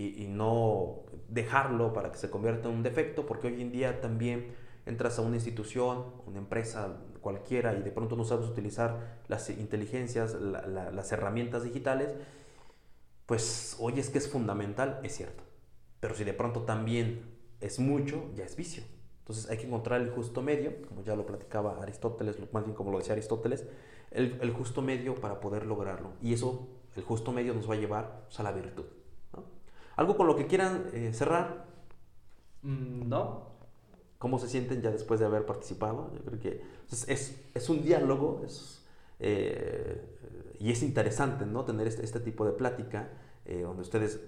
[0.00, 4.00] y, y no dejarlo para que se convierta en un defecto, porque hoy en día
[4.00, 4.54] también
[4.86, 10.34] entras a una institución, una empresa cualquiera y de pronto no sabes utilizar las inteligencias,
[10.34, 12.14] las herramientas digitales,
[13.26, 15.44] pues hoy es que es fundamental, es cierto.
[16.00, 17.22] Pero si de pronto también
[17.60, 18.82] es mucho, ya es vicio.
[19.20, 22.90] Entonces hay que encontrar el justo medio, como ya lo platicaba Aristóteles, más bien como
[22.90, 23.66] lo decía Aristóteles,
[24.10, 26.14] el, justo medio para poder lograrlo.
[26.20, 28.86] Y eso, el justo medio nos va a llevar pues, a la virtud.
[30.00, 31.66] ¿Algo con lo que quieran eh, cerrar?
[32.62, 33.50] Mm, no,
[34.16, 36.10] cómo se sienten ya después de haber participado.
[36.14, 38.82] Yo creo que es, es, un diálogo es,
[39.18, 40.02] eh,
[40.58, 41.66] y es interesante ¿no?
[41.66, 43.10] tener este, este tipo de plática
[43.44, 44.22] eh, donde ustedes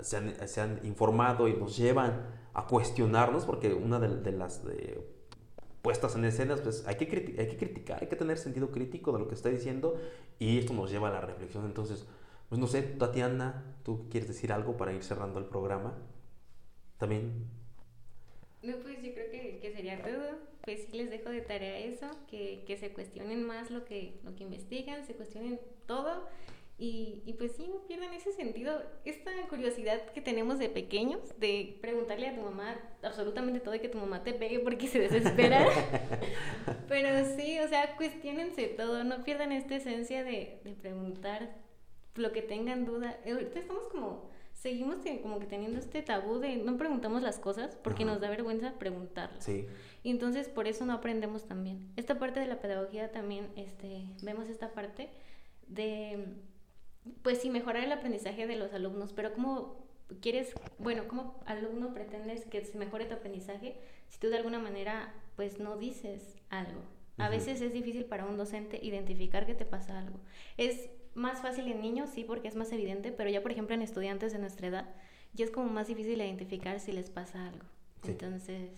[0.00, 4.60] se han, se han, informado y nos llevan a cuestionarnos, porque una de, las
[5.82, 9.20] puestas en escenas, pues hay que, hay que criticar, hay que tener sentido crítico de
[9.20, 9.94] lo que está diciendo
[10.40, 11.64] y esto nos lleva a la reflexión.
[11.64, 12.08] Entonces,
[12.52, 15.96] pues no sé, Tatiana, ¿tú quieres decir algo para ir cerrando el programa?
[16.98, 17.46] También
[18.62, 20.36] no, pues yo creo que, que, sería todo.
[20.62, 24.34] Pues sí les dejo de tarea eso, que, que, se cuestionen más lo que, lo
[24.34, 26.28] que investigan, se cuestionen todo.
[26.76, 31.78] Y, y, pues sí, no pierdan ese sentido, esta curiosidad que tenemos de pequeños, de
[31.80, 35.64] preguntarle a tu mamá absolutamente todo y que tu mamá te pegue porque se desespera.
[36.86, 41.71] Pero sí, o sea, cuestionense todo, no pierdan esta esencia de, de preguntar
[42.14, 43.18] lo que tengan duda.
[43.26, 48.04] Ahorita estamos como, seguimos como que teniendo este tabú de no preguntamos las cosas porque
[48.04, 49.44] nos da vergüenza preguntarlas.
[49.44, 49.66] Sí.
[50.02, 51.90] Y entonces por eso no aprendemos también.
[51.96, 55.08] Esta parte de la pedagogía también, este, vemos esta parte
[55.68, 56.26] de,
[57.22, 59.86] pues sí, mejorar el aprendizaje de los alumnos, pero ¿cómo
[60.20, 63.76] quieres, bueno, cómo alumno pretendes que se mejore tu aprendizaje
[64.08, 66.82] si tú de alguna manera, pues no dices algo?
[67.18, 70.18] A veces es difícil para un docente identificar que te pasa algo.
[70.56, 73.82] Es más fácil en niños, sí, porque es más evidente, pero ya por ejemplo en
[73.82, 74.94] estudiantes de nuestra edad,
[75.34, 77.66] ya es como más difícil identificar si les pasa algo.
[78.04, 78.70] Entonces...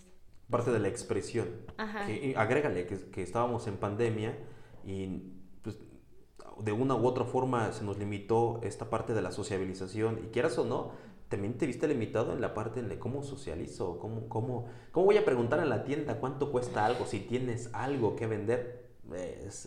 [0.49, 1.47] Parte de la expresión.
[1.77, 2.07] Ajá.
[2.35, 4.37] agrégale que, que, estábamos en pandemia
[4.83, 5.07] y
[5.63, 5.79] pues,
[6.59, 10.57] de una u otra forma se nos limitó esta parte de la sociabilización y quieras
[10.59, 10.91] o no,
[11.29, 15.25] también te viste limitado en la parte de cómo socializo, cómo, cómo, cómo voy a
[15.25, 18.85] preguntar en la tienda cuánto cuesta algo, si tienes algo que vender,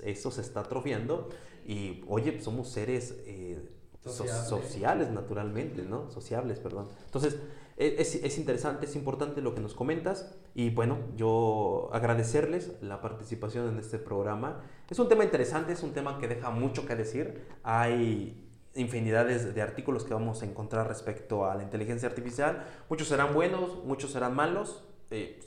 [0.04, 1.28] eso se está atrofiando
[1.68, 3.62] y oye, somos seres eh,
[4.02, 6.10] sociales naturalmente, ¿no?
[6.10, 6.88] Sociables, perdón.
[7.04, 7.36] Entonces,
[7.76, 13.02] e, es, es, interesante, es importante lo que nos comentas y bueno, yo agradecerles la
[13.02, 14.62] participación en este programa.
[14.88, 17.44] Es un tema interesante, es un tema que deja mucho que decir.
[17.62, 22.64] Hay infinidades de artículos que vamos a encontrar respecto a la inteligencia artificial.
[22.88, 24.84] Muchos serán buenos, muchos serán malos.
[25.10, 25.38] Eh,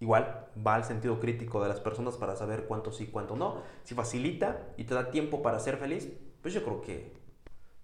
[0.00, 3.62] igual va al sentido crítico de las personas para saber cuánto sí, cuánto no.
[3.84, 6.08] Si facilita y te da tiempo para ser feliz,
[6.42, 7.14] pues yo creo que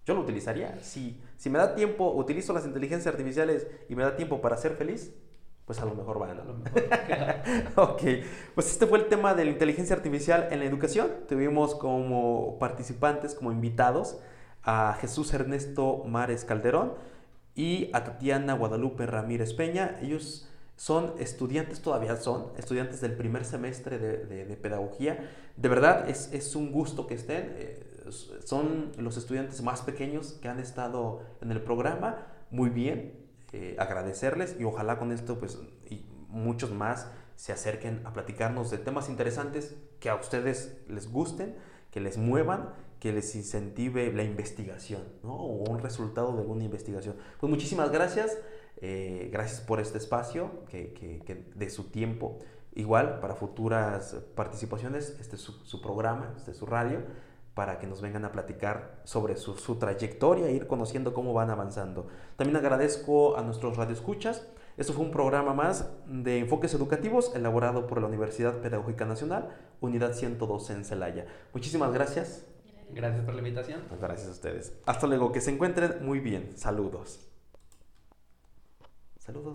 [0.05, 0.79] yo lo utilizaría.
[0.81, 4.75] Si, si me da tiempo, utilizo las inteligencias artificiales y me da tiempo para ser
[4.75, 5.13] feliz,
[5.65, 7.71] pues a lo mejor va a ganar.
[7.75, 8.01] ok,
[8.53, 11.09] pues este fue el tema de la inteligencia artificial en la educación.
[11.27, 14.19] Tuvimos como participantes, como invitados,
[14.63, 16.93] a Jesús Ernesto Mares Calderón
[17.55, 19.97] y a Tatiana Guadalupe Ramírez Peña.
[20.01, 20.49] Ellos
[20.83, 25.31] son estudiantes, todavía son estudiantes del primer semestre de, pedagogía.
[25.55, 27.55] De verdad, es, un gusto que estén.
[27.55, 27.87] Eh,
[28.43, 32.27] son los estudiantes más pequeños que han estado en el programa.
[32.51, 33.13] Muy bien,
[33.53, 35.57] eh, agradecerles y ojalá con esto, pues,
[35.89, 37.07] y muchos más
[37.37, 41.55] se acerquen a platicarnos de temas interesantes que a ustedes les gusten,
[41.91, 42.73] que les muevan
[43.03, 45.35] que les incentive la investigación, ¿no?
[45.35, 47.17] O un resultado de alguna investigación.
[47.37, 48.37] Pues muchísimas gracias,
[48.85, 52.39] eh, gracias por este espacio, que, que, de su tiempo.
[52.75, 56.99] Igual, para futuras participaciones, este es su, programa, este es su radio,
[57.53, 61.49] para que nos vengan a platicar sobre su, su trayectoria e ir conociendo cómo van
[61.49, 62.07] avanzando.
[62.35, 64.45] También agradezco a nuestros radioescuchas.
[64.75, 69.47] Esto fue un programa más de enfoques educativos elaborado por la Universidad Pedagógica Nacional,
[69.79, 71.25] Unidad 102 en Celaya.
[71.53, 72.45] Muchísimas gracias.
[72.91, 73.81] Gracias por la invitación.
[74.01, 74.73] Gracias a ustedes.
[74.85, 76.57] Hasta luego, que se encuentren muy bien.
[76.57, 77.32] Saludos.
[79.25, 79.51] Saludos.